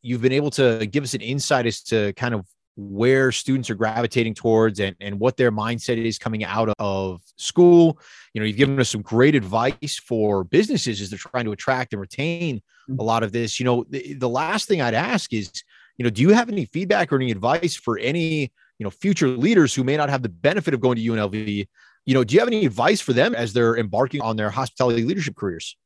You've 0.00 0.22
been 0.22 0.32
able 0.32 0.50
to 0.52 0.86
give 0.86 1.02
us 1.02 1.14
an 1.14 1.20
insight 1.20 1.66
as 1.66 1.82
to 1.84 2.12
kind 2.14 2.34
of 2.34 2.46
where 2.76 3.32
students 3.32 3.68
are 3.68 3.74
gravitating 3.74 4.34
towards 4.34 4.78
and, 4.78 4.94
and 5.00 5.18
what 5.18 5.36
their 5.36 5.50
mindset 5.50 5.98
is 5.98 6.16
coming 6.16 6.44
out 6.44 6.72
of 6.78 7.20
school. 7.36 7.98
You 8.32 8.40
know, 8.40 8.46
you've 8.46 8.56
given 8.56 8.78
us 8.78 8.88
some 8.88 9.02
great 9.02 9.34
advice 9.34 10.00
for 10.06 10.44
businesses 10.44 11.00
as 11.00 11.10
they're 11.10 11.18
trying 11.18 11.46
to 11.46 11.52
attract 11.52 11.92
and 11.92 12.00
retain 12.00 12.62
a 12.96 13.02
lot 13.02 13.24
of 13.24 13.32
this. 13.32 13.58
You 13.58 13.64
know, 13.64 13.84
the, 13.90 14.14
the 14.14 14.28
last 14.28 14.68
thing 14.68 14.80
I'd 14.80 14.94
ask 14.94 15.32
is, 15.32 15.50
you 15.96 16.04
know, 16.04 16.10
do 16.10 16.22
you 16.22 16.30
have 16.30 16.48
any 16.48 16.66
feedback 16.66 17.12
or 17.12 17.16
any 17.16 17.32
advice 17.32 17.74
for 17.74 17.98
any, 17.98 18.52
you 18.78 18.84
know, 18.84 18.90
future 18.90 19.28
leaders 19.28 19.74
who 19.74 19.84
may 19.84 19.96
not 19.96 20.08
have 20.08 20.22
the 20.22 20.28
benefit 20.28 20.74
of 20.74 20.80
going 20.80 20.96
to 20.96 21.02
UNLV? 21.02 21.68
You 22.06 22.14
know, 22.14 22.24
do 22.24 22.34
you 22.34 22.40
have 22.40 22.48
any 22.48 22.64
advice 22.64 23.00
for 23.00 23.12
them 23.12 23.34
as 23.34 23.52
they're 23.52 23.76
embarking 23.76 24.20
on 24.22 24.36
their 24.36 24.50
hospitality 24.50 25.04
leadership 25.04 25.36
careers? 25.36 25.76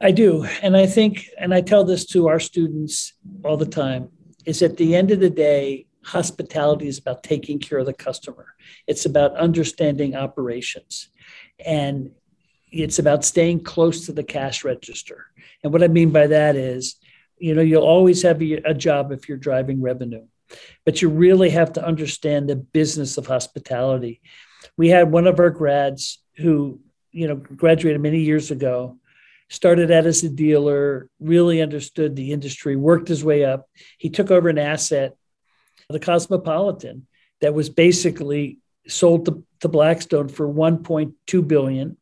I 0.00 0.10
do. 0.10 0.44
And 0.62 0.76
I 0.76 0.86
think, 0.86 1.28
and 1.38 1.52
I 1.54 1.60
tell 1.60 1.84
this 1.84 2.06
to 2.06 2.28
our 2.28 2.40
students 2.40 3.14
all 3.44 3.56
the 3.56 3.66
time, 3.66 4.08
is 4.46 4.62
at 4.62 4.76
the 4.76 4.94
end 4.94 5.10
of 5.10 5.20
the 5.20 5.30
day, 5.30 5.86
hospitality 6.02 6.88
is 6.88 6.98
about 6.98 7.22
taking 7.22 7.58
care 7.58 7.78
of 7.78 7.86
the 7.86 7.92
customer. 7.92 8.54
It's 8.86 9.04
about 9.04 9.36
understanding 9.36 10.16
operations. 10.16 11.10
And 11.64 12.10
it's 12.72 12.98
about 12.98 13.24
staying 13.24 13.64
close 13.64 14.06
to 14.06 14.12
the 14.12 14.24
cash 14.24 14.64
register. 14.64 15.26
And 15.62 15.72
what 15.72 15.82
I 15.82 15.88
mean 15.88 16.10
by 16.10 16.26
that 16.28 16.56
is, 16.56 16.96
you 17.38 17.54
know, 17.54 17.62
you'll 17.62 17.82
always 17.82 18.22
have 18.22 18.40
a 18.42 18.74
job 18.74 19.12
if 19.12 19.28
you're 19.28 19.38
driving 19.38 19.82
revenue, 19.82 20.26
but 20.84 21.02
you 21.02 21.08
really 21.08 21.50
have 21.50 21.72
to 21.74 21.84
understand 21.84 22.48
the 22.48 22.56
business 22.56 23.18
of 23.18 23.26
hospitality. 23.26 24.20
We 24.76 24.88
had 24.88 25.10
one 25.10 25.26
of 25.26 25.38
our 25.38 25.50
grads 25.50 26.22
who, 26.36 26.80
you 27.12 27.28
know, 27.28 27.36
graduated 27.36 28.00
many 28.00 28.20
years 28.20 28.50
ago, 28.50 28.98
started 29.48 29.90
out 29.90 30.06
as 30.06 30.22
a 30.22 30.28
dealer, 30.28 31.08
really 31.18 31.60
understood 31.60 32.14
the 32.14 32.32
industry, 32.32 32.76
worked 32.76 33.08
his 33.08 33.24
way 33.24 33.44
up. 33.44 33.68
He 33.98 34.10
took 34.10 34.30
over 34.30 34.48
an 34.48 34.58
asset 34.58 35.16
the 35.92 36.00
Cosmopolitan 36.00 37.06
that 37.40 37.54
was 37.54 37.68
basically 37.68 38.58
sold 38.86 39.26
to, 39.26 39.44
to 39.60 39.68
Blackstone 39.68 40.28
for 40.28 40.48
1.2 40.48 41.48
billion. 41.48 41.96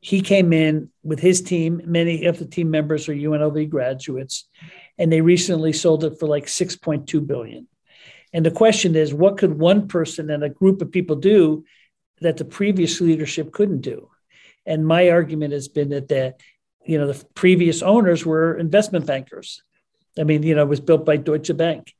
He 0.00 0.22
came 0.22 0.52
in 0.52 0.90
with 1.02 1.20
his 1.20 1.42
team. 1.42 1.82
Many 1.84 2.24
of 2.24 2.38
the 2.38 2.46
team 2.46 2.70
members 2.70 3.08
are 3.08 3.14
UNLV 3.14 3.68
graduates, 3.68 4.48
and 5.00 5.10
they 5.10 5.22
recently 5.22 5.72
sold 5.72 6.04
it 6.04 6.20
for 6.20 6.26
like 6.26 6.44
6.2 6.44 7.26
billion. 7.26 7.66
And 8.34 8.44
the 8.44 8.50
question 8.50 8.94
is, 8.94 9.14
what 9.14 9.38
could 9.38 9.58
one 9.58 9.88
person 9.88 10.30
and 10.30 10.44
a 10.44 10.50
group 10.50 10.82
of 10.82 10.92
people 10.92 11.16
do 11.16 11.64
that 12.20 12.36
the 12.36 12.44
previous 12.44 13.00
leadership 13.00 13.50
couldn't 13.50 13.80
do? 13.80 14.10
And 14.66 14.86
my 14.86 15.08
argument 15.08 15.54
has 15.54 15.68
been 15.68 15.88
that 15.88 16.08
the, 16.08 16.34
you 16.84 16.98
know, 16.98 17.10
the 17.10 17.24
previous 17.34 17.80
owners 17.80 18.26
were 18.26 18.58
investment 18.58 19.06
bankers. 19.06 19.62
I 20.18 20.24
mean, 20.24 20.42
you 20.42 20.54
know, 20.54 20.62
it 20.62 20.68
was 20.68 20.80
built 20.80 21.06
by 21.06 21.16
Deutsche 21.16 21.56
Bank. 21.56 21.94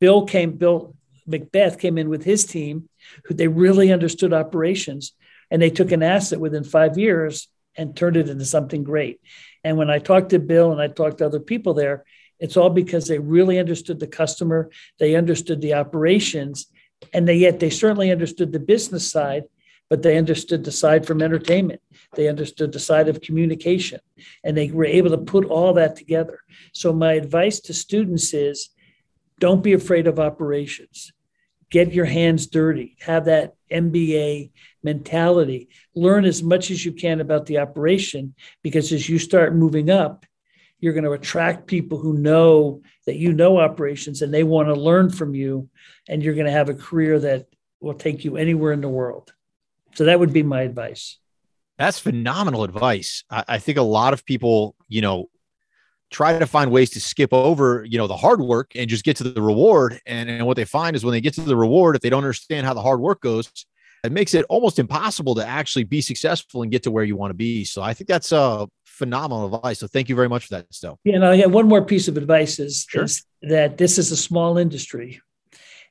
Bill 0.00 0.24
came, 0.24 0.52
Bill 0.52 0.96
McBeath 1.28 1.78
came 1.78 1.98
in 1.98 2.08
with 2.08 2.24
his 2.24 2.46
team, 2.46 2.88
who 3.26 3.34
they 3.34 3.46
really 3.46 3.92
understood 3.92 4.32
operations, 4.32 5.12
and 5.50 5.60
they 5.60 5.70
took 5.70 5.92
an 5.92 6.02
asset 6.02 6.40
within 6.40 6.64
five 6.64 6.96
years 6.96 7.48
and 7.76 7.94
turned 7.94 8.16
it 8.16 8.30
into 8.30 8.46
something 8.46 8.84
great. 8.84 9.20
And 9.66 9.76
when 9.76 9.90
I 9.90 9.98
talked 9.98 10.30
to 10.30 10.38
Bill 10.38 10.70
and 10.70 10.80
I 10.80 10.86
talked 10.86 11.18
to 11.18 11.26
other 11.26 11.40
people 11.40 11.74
there, 11.74 12.04
it's 12.38 12.56
all 12.56 12.70
because 12.70 13.08
they 13.08 13.18
really 13.18 13.58
understood 13.58 13.98
the 13.98 14.06
customer, 14.06 14.70
they 15.00 15.16
understood 15.16 15.60
the 15.60 15.74
operations, 15.74 16.68
and 17.12 17.26
they 17.26 17.34
yet 17.34 17.58
they 17.58 17.70
certainly 17.70 18.12
understood 18.12 18.52
the 18.52 18.60
business 18.60 19.10
side, 19.10 19.42
but 19.90 20.04
they 20.04 20.18
understood 20.18 20.62
the 20.62 20.70
side 20.70 21.04
from 21.04 21.20
entertainment. 21.20 21.80
They 22.14 22.28
understood 22.28 22.70
the 22.70 22.78
side 22.78 23.08
of 23.08 23.20
communication, 23.20 23.98
and 24.44 24.56
they 24.56 24.70
were 24.70 24.84
able 24.84 25.10
to 25.10 25.18
put 25.18 25.44
all 25.44 25.72
that 25.72 25.96
together. 25.96 26.38
So 26.72 26.92
my 26.92 27.14
advice 27.14 27.58
to 27.62 27.74
students 27.74 28.32
is 28.34 28.68
don't 29.40 29.64
be 29.64 29.72
afraid 29.72 30.06
of 30.06 30.20
operations. 30.20 31.12
Get 31.70 31.92
your 31.92 32.04
hands 32.04 32.46
dirty. 32.46 32.96
Have 33.00 33.24
that 33.24 33.54
MBA 33.70 34.52
mentality. 34.82 35.68
Learn 35.94 36.24
as 36.24 36.42
much 36.42 36.70
as 36.70 36.84
you 36.84 36.92
can 36.92 37.20
about 37.20 37.46
the 37.46 37.58
operation 37.58 38.34
because 38.62 38.92
as 38.92 39.08
you 39.08 39.18
start 39.18 39.54
moving 39.54 39.90
up, 39.90 40.24
you're 40.78 40.92
going 40.92 41.04
to 41.04 41.12
attract 41.12 41.66
people 41.66 41.98
who 41.98 42.12
know 42.12 42.82
that 43.06 43.16
you 43.16 43.32
know 43.32 43.58
operations 43.58 44.22
and 44.22 44.32
they 44.32 44.44
want 44.44 44.68
to 44.68 44.74
learn 44.74 45.10
from 45.10 45.34
you. 45.34 45.68
And 46.08 46.22
you're 46.22 46.34
going 46.34 46.46
to 46.46 46.52
have 46.52 46.68
a 46.68 46.74
career 46.74 47.18
that 47.20 47.46
will 47.80 47.94
take 47.94 48.24
you 48.24 48.36
anywhere 48.36 48.72
in 48.72 48.80
the 48.80 48.88
world. 48.88 49.32
So 49.94 50.04
that 50.04 50.20
would 50.20 50.32
be 50.32 50.42
my 50.42 50.62
advice. 50.62 51.18
That's 51.78 51.98
phenomenal 51.98 52.64
advice. 52.64 53.24
I, 53.30 53.58
think 53.58 53.76
a 53.76 53.82
lot 53.82 54.12
of 54.12 54.24
people, 54.24 54.74
you 54.88 55.02
know, 55.02 55.28
try 56.10 56.38
to 56.38 56.46
find 56.46 56.70
ways 56.70 56.90
to 56.90 57.00
skip 57.00 57.32
over, 57.32 57.84
you 57.84 57.98
know, 57.98 58.06
the 58.06 58.16
hard 58.16 58.40
work 58.40 58.72
and 58.74 58.88
just 58.88 59.04
get 59.04 59.16
to 59.16 59.24
the 59.24 59.42
reward. 59.42 60.00
And, 60.06 60.30
and 60.30 60.46
what 60.46 60.56
they 60.56 60.64
find 60.64 60.94
is 60.94 61.04
when 61.04 61.12
they 61.12 61.20
get 61.20 61.34
to 61.34 61.40
the 61.42 61.56
reward, 61.56 61.96
if 61.96 62.02
they 62.02 62.10
don't 62.10 62.22
understand 62.22 62.66
how 62.66 62.74
the 62.74 62.82
hard 62.82 63.00
work 63.00 63.20
goes, 63.20 63.50
it 64.04 64.12
makes 64.12 64.34
it 64.34 64.46
almost 64.48 64.78
impossible 64.78 65.34
to 65.34 65.46
actually 65.46 65.84
be 65.84 66.00
successful 66.00 66.62
and 66.62 66.70
get 66.70 66.84
to 66.84 66.90
where 66.90 67.04
you 67.04 67.16
want 67.16 67.30
to 67.30 67.34
be. 67.34 67.64
So 67.64 67.82
I 67.82 67.92
think 67.92 68.08
that's 68.08 68.30
a 68.30 68.68
phenomenal 68.84 69.54
advice. 69.56 69.80
So 69.80 69.88
thank 69.88 70.08
you 70.08 70.14
very 70.14 70.28
much 70.28 70.46
for 70.46 70.54
that, 70.54 70.72
Stowe. 70.72 70.98
Yeah, 71.04 71.16
and 71.16 71.24
I 71.24 71.36
have 71.36 71.52
one 71.52 71.66
more 71.66 71.84
piece 71.84 72.06
of 72.06 72.16
advice 72.16 72.58
is, 72.58 72.86
sure. 72.88 73.04
is 73.04 73.24
that 73.42 73.78
this 73.78 73.98
is 73.98 74.12
a 74.12 74.16
small 74.16 74.58
industry. 74.58 75.20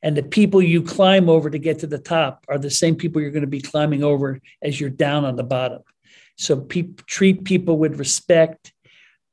And 0.01 0.15
the 0.15 0.23
people 0.23 0.62
you 0.62 0.82
climb 0.82 1.30
over 1.30 1.49
to 1.49 1.58
get 1.58 1.80
to 1.80 1.88
the 1.88 1.97
top 1.97 2.45
are 2.47 2.58
the 2.58 2.69
same 2.69 2.95
people 2.95 3.21
you're 3.21 3.32
going 3.32 3.41
to 3.41 3.47
be 3.47 3.62
climbing 3.62 4.04
over 4.04 4.39
as 4.62 4.80
you're 4.80 4.89
down 4.89 5.25
on 5.25 5.36
the 5.36 5.43
bottom. 5.43 5.82
So 6.38 6.58
pe- 6.58 6.93
treat 7.08 7.43
people 7.43 7.78
with 7.78 7.97
respect 7.97 8.71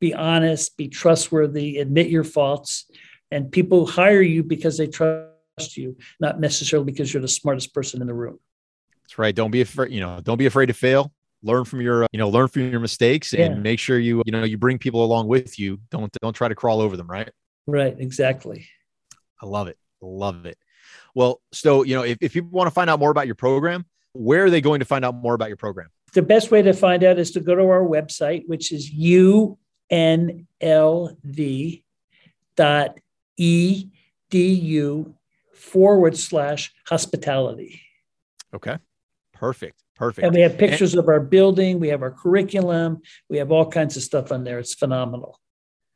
be 0.02 0.12
honest, 0.12 0.76
be 0.76 0.88
trustworthy, 0.88 1.78
admit 1.78 2.08
your 2.08 2.24
faults. 2.24 2.90
And 3.30 3.52
people 3.52 3.86
hire 3.86 4.20
you 4.20 4.42
because 4.42 4.76
they 4.76 4.88
trust 4.88 5.76
you, 5.76 5.96
not 6.18 6.40
necessarily 6.40 6.84
because 6.84 7.14
you're 7.14 7.22
the 7.22 7.28
smartest 7.28 7.72
person 7.72 8.00
in 8.00 8.08
the 8.08 8.12
room. 8.12 8.40
That's 9.04 9.16
right. 9.16 9.32
Don't 9.32 9.52
be 9.52 9.60
afraid, 9.60 9.92
you 9.92 10.00
know, 10.00 10.20
don't 10.20 10.38
be 10.38 10.46
afraid 10.46 10.66
to 10.66 10.74
fail. 10.74 11.12
learn 11.42 11.64
from 11.64 11.80
your, 11.80 12.06
you 12.12 12.18
know, 12.18 12.28
learn 12.28 12.48
from 12.48 12.70
your 12.70 12.80
mistakes 12.80 13.32
and 13.34 13.62
make 13.62 13.78
sure 13.78 13.98
you, 13.98 14.22
you 14.26 14.32
know, 14.32 14.44
you 14.44 14.56
bring 14.56 14.78
people 14.78 15.04
along 15.04 15.28
with 15.28 15.58
you. 15.58 15.78
Don't, 15.90 16.12
don't 16.22 16.32
try 16.32 16.48
to 16.48 16.54
crawl 16.54 16.80
over 16.80 16.96
them. 16.96 17.08
Right. 17.08 17.30
Right, 17.66 17.94
exactly. 17.98 18.66
I 19.40 19.46
love 19.46 19.68
it. 19.68 19.78
Love 20.00 20.46
it. 20.46 20.58
Well, 21.14 21.40
so, 21.52 21.84
you 21.84 21.94
know, 21.94 22.02
if, 22.02 22.18
if 22.20 22.32
people 22.32 22.50
want 22.50 22.66
to 22.66 22.72
find 22.72 22.88
out 22.88 22.98
more 22.98 23.10
about 23.10 23.26
your 23.26 23.34
program, 23.34 23.84
where 24.14 24.44
are 24.44 24.50
they 24.50 24.60
going 24.60 24.80
to 24.80 24.86
find 24.86 25.04
out 25.04 25.14
more 25.14 25.34
about 25.34 25.48
your 25.48 25.56
program? 25.56 25.88
The 26.12 26.22
best 26.22 26.50
way 26.50 26.62
to 26.62 26.72
find 26.72 27.04
out 27.04 27.18
is 27.18 27.30
to 27.32 27.40
go 27.40 27.54
to 27.54 27.62
our 27.62 27.82
website, 27.82 28.44
which 28.46 28.72
is 28.72 28.90
unlv 29.92 31.82
dot 32.56 32.98
edu 33.38 35.14
forward 35.54 36.16
slash 36.16 36.72
hospitality. 36.86 37.80
Okay. 38.54 38.78
Perfect. 39.32 39.82
Perfect. 39.96 40.24
And 40.24 40.34
we 40.34 40.40
have 40.40 40.58
pictures 40.58 40.94
of 40.94 41.08
our 41.08 41.20
building, 41.20 41.78
we 41.78 41.88
have 41.88 42.02
our 42.02 42.10
curriculum, 42.10 43.00
we 43.28 43.38
have 43.38 43.52
all 43.52 43.68
kinds 43.70 43.96
of 43.96 44.02
stuff 44.02 44.32
on 44.32 44.44
there. 44.44 44.58
It's 44.58 44.74
phenomenal. 44.74 45.38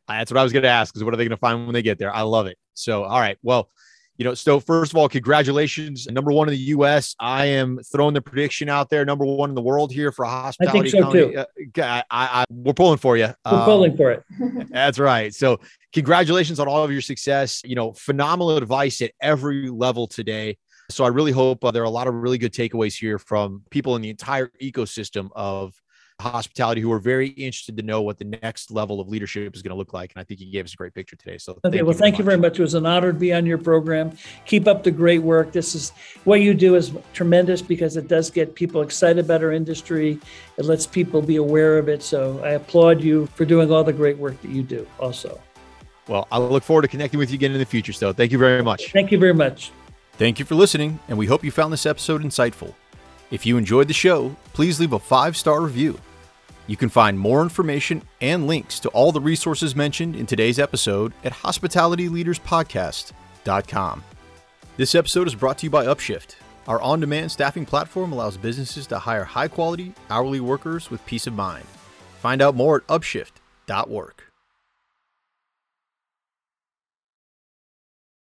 That's 0.09 0.31
what 0.31 0.39
I 0.39 0.43
was 0.43 0.53
going 0.53 0.63
to 0.63 0.69
ask 0.69 0.97
is 0.97 1.03
what 1.03 1.13
are 1.15 1.17
they 1.17 1.25
going 1.25 1.31
to 1.31 1.37
find 1.37 1.65
when 1.65 1.75
they 1.75 1.83
get 1.83 1.99
there? 1.99 2.15
I 2.15 2.23
love 2.23 2.47
it. 2.47 2.59
So, 2.75 3.05
all 3.05 3.19
right. 3.19 3.39
Well, 3.43 3.71
you 4.19 4.25
know, 4.25 4.35
so 4.35 4.61
first 4.61 4.93
of 4.93 4.97
all, 4.97 5.09
congratulations. 5.09 6.07
Number 6.07 6.33
one 6.33 6.49
in 6.49 6.53
the 6.55 6.61
US. 6.77 7.15
I 7.21 7.47
am 7.47 7.79
throwing 7.93 8.15
the 8.15 8.23
prediction 8.23 8.69
out 8.69 8.89
there. 8.89 9.05
Number 9.05 9.25
one 9.25 9.51
in 9.51 9.55
the 9.55 9.63
world 9.63 9.93
here 9.93 10.11
for 10.13 10.25
a 10.25 10.29
hospitality. 10.29 10.91
so, 10.91 11.01
company. 11.03 11.33
too. 11.33 11.39
Uh, 11.39 11.45
I, 11.83 12.05
I, 12.11 12.45
we're 12.51 12.73
pulling 12.73 12.99
for 12.99 13.17
you. 13.17 13.27
We're 13.45 13.59
Um, 13.59 13.65
pulling 13.65 13.97
for 13.97 14.11
it. 14.13 14.25
That's 14.71 14.99
right. 14.99 15.35
So, 15.35 15.61
congratulations 15.93 16.59
on 16.61 16.69
all 16.69 16.83
of 16.83 16.91
your 16.93 17.01
success. 17.03 17.61
You 17.65 17.75
know, 17.75 17.93
phenomenal 17.93 18.57
advice 18.57 19.01
at 19.03 19.13
every 19.21 19.69
level 19.69 20.07
today. 20.07 20.57
So, 20.91 21.05
I 21.05 21.09
really 21.09 21.33
hope 21.33 21.65
uh, 21.65 21.71
there 21.71 21.83
are 21.83 21.87
a 21.87 21.91
lot 21.91 22.07
of 22.07 22.15
really 22.15 22.39
good 22.39 22.53
takeaways 22.53 22.99
here 22.99 23.19
from 23.19 23.63
people 23.71 23.97
in 23.97 24.03
the 24.03 24.11
entire 24.11 24.51
ecosystem 24.63 25.29
of 25.37 25.75
hospitality 26.21 26.81
who 26.81 26.91
are 26.91 26.99
very 26.99 27.29
interested 27.29 27.77
to 27.77 27.83
know 27.83 28.01
what 28.01 28.19
the 28.19 28.25
next 28.25 28.71
level 28.71 29.01
of 29.01 29.09
leadership 29.09 29.55
is 29.55 29.63
going 29.63 29.71
to 29.71 29.77
look 29.77 29.93
like. 29.93 30.13
And 30.15 30.21
I 30.21 30.25
think 30.25 30.41
you 30.41 30.51
gave 30.51 30.65
us 30.65 30.73
a 30.73 30.77
great 30.77 30.95
picture 30.95 31.17
today. 31.17 31.39
So, 31.39 31.59
Okay, 31.65 31.83
well, 31.83 31.97
thank 31.97 32.19
you 32.19 32.25
very 32.25 32.39
much. 32.39 32.59
It 32.59 32.63
was 32.63 32.75
an 32.75 32.87
honor 32.87 33.13
to 33.13 33.19
be 33.19 33.33
on 33.33 33.45
your 33.45 33.59
program. 33.59 34.13
Keep 34.47 34.67
up 34.67 34.83
the 34.83 34.91
great 34.91 35.23
work. 35.23 35.53
This 35.53 35.75
is 35.75 35.91
what 36.25 36.41
you 36.41 36.55
do 36.55 36.75
is 36.75 36.93
tremendous 37.13 37.61
because 37.61 37.97
it 37.97 38.09
does 38.09 38.31
get 38.31 38.55
people 38.55 38.81
excited 38.81 39.25
about 39.25 39.43
our 39.43 39.53
industry. 39.53 40.19
It 40.57 40.65
lets 40.65 40.87
people 40.87 41.21
be 41.21 41.37
aware 41.37 41.79
of 41.79 41.89
it. 41.89 42.03
So 42.03 42.41
I 42.43 42.51
applaud 42.51 43.03
you 43.03 43.27
for 43.35 43.45
doing 43.45 43.71
all 43.71 43.85
the 43.85 43.93
great 43.93 44.17
work 44.17 44.41
that 44.43 44.51
you 44.51 44.63
do 44.63 44.87
also. 44.99 45.41
Well, 46.09 46.29
I 46.31 46.39
look 46.39 46.63
forward 46.63 46.83
to 46.83 46.89
connecting 46.89 47.19
with 47.19 47.31
you 47.31 47.35
again 47.35 47.53
in 47.53 47.59
the 47.59 47.67
future. 47.67 47.93
So, 47.93 48.13
thank 48.13 48.31
you 48.31 48.39
very 48.39 48.63
much. 48.63 48.93
Thank 48.93 49.11
you 49.11 49.19
very 49.19 49.35
much. 49.35 49.73
Thank 50.13 50.39
you 50.39 50.45
for 50.45 50.55
listening, 50.55 50.99
and 51.09 51.19
we 51.19 51.27
hope 51.27 51.45
you 51.45 51.51
found 51.51 51.73
this 51.73 51.85
episode 51.85 52.23
insightful. 52.23 52.75
If 53.31 53.45
you 53.45 53.57
enjoyed 53.57 53.89
the 53.89 53.95
show, 53.95 54.37
please 54.53 54.79
leave 54.79 54.93
a 54.93 54.99
five 54.99 55.37
star 55.37 55.61
review. 55.61 55.99
You 56.69 56.77
can 56.77 56.89
find 56.89 57.19
more 57.19 57.43
information 57.43 58.03
and 58.21 58.47
links 58.47 58.79
to 58.81 58.89
all 58.91 59.13
the 59.13 59.21
resources 59.21 59.77
mentioned 59.77 60.17
in 60.17 60.27
today's 60.27 60.59
episode 60.59 61.13
at 61.25 61.33
hospitalityleaderspodcast.com. 61.33 64.05
This 64.77 64.95
episode 64.95 65.27
is 65.27 65.35
brought 65.35 65.59
to 65.59 65.67
you 65.67 65.71
by 65.71 65.87
Upshift. 65.87 66.37
Our 66.69 66.81
on 66.83 67.01
demand 67.01 67.31
staffing 67.31 67.65
platform 67.65 68.13
allows 68.13 68.37
businesses 68.37 68.87
to 68.89 68.99
hire 68.99 69.25
high 69.25 69.49
quality, 69.49 69.95
hourly 70.11 70.41
workers 70.41 70.91
with 70.91 71.07
peace 71.07 71.27
of 71.27 71.35
mind. 71.35 71.65
Find 72.21 72.43
out 72.43 72.57
more 72.57 72.77
at 72.77 72.87
upshift.work. 72.89 74.26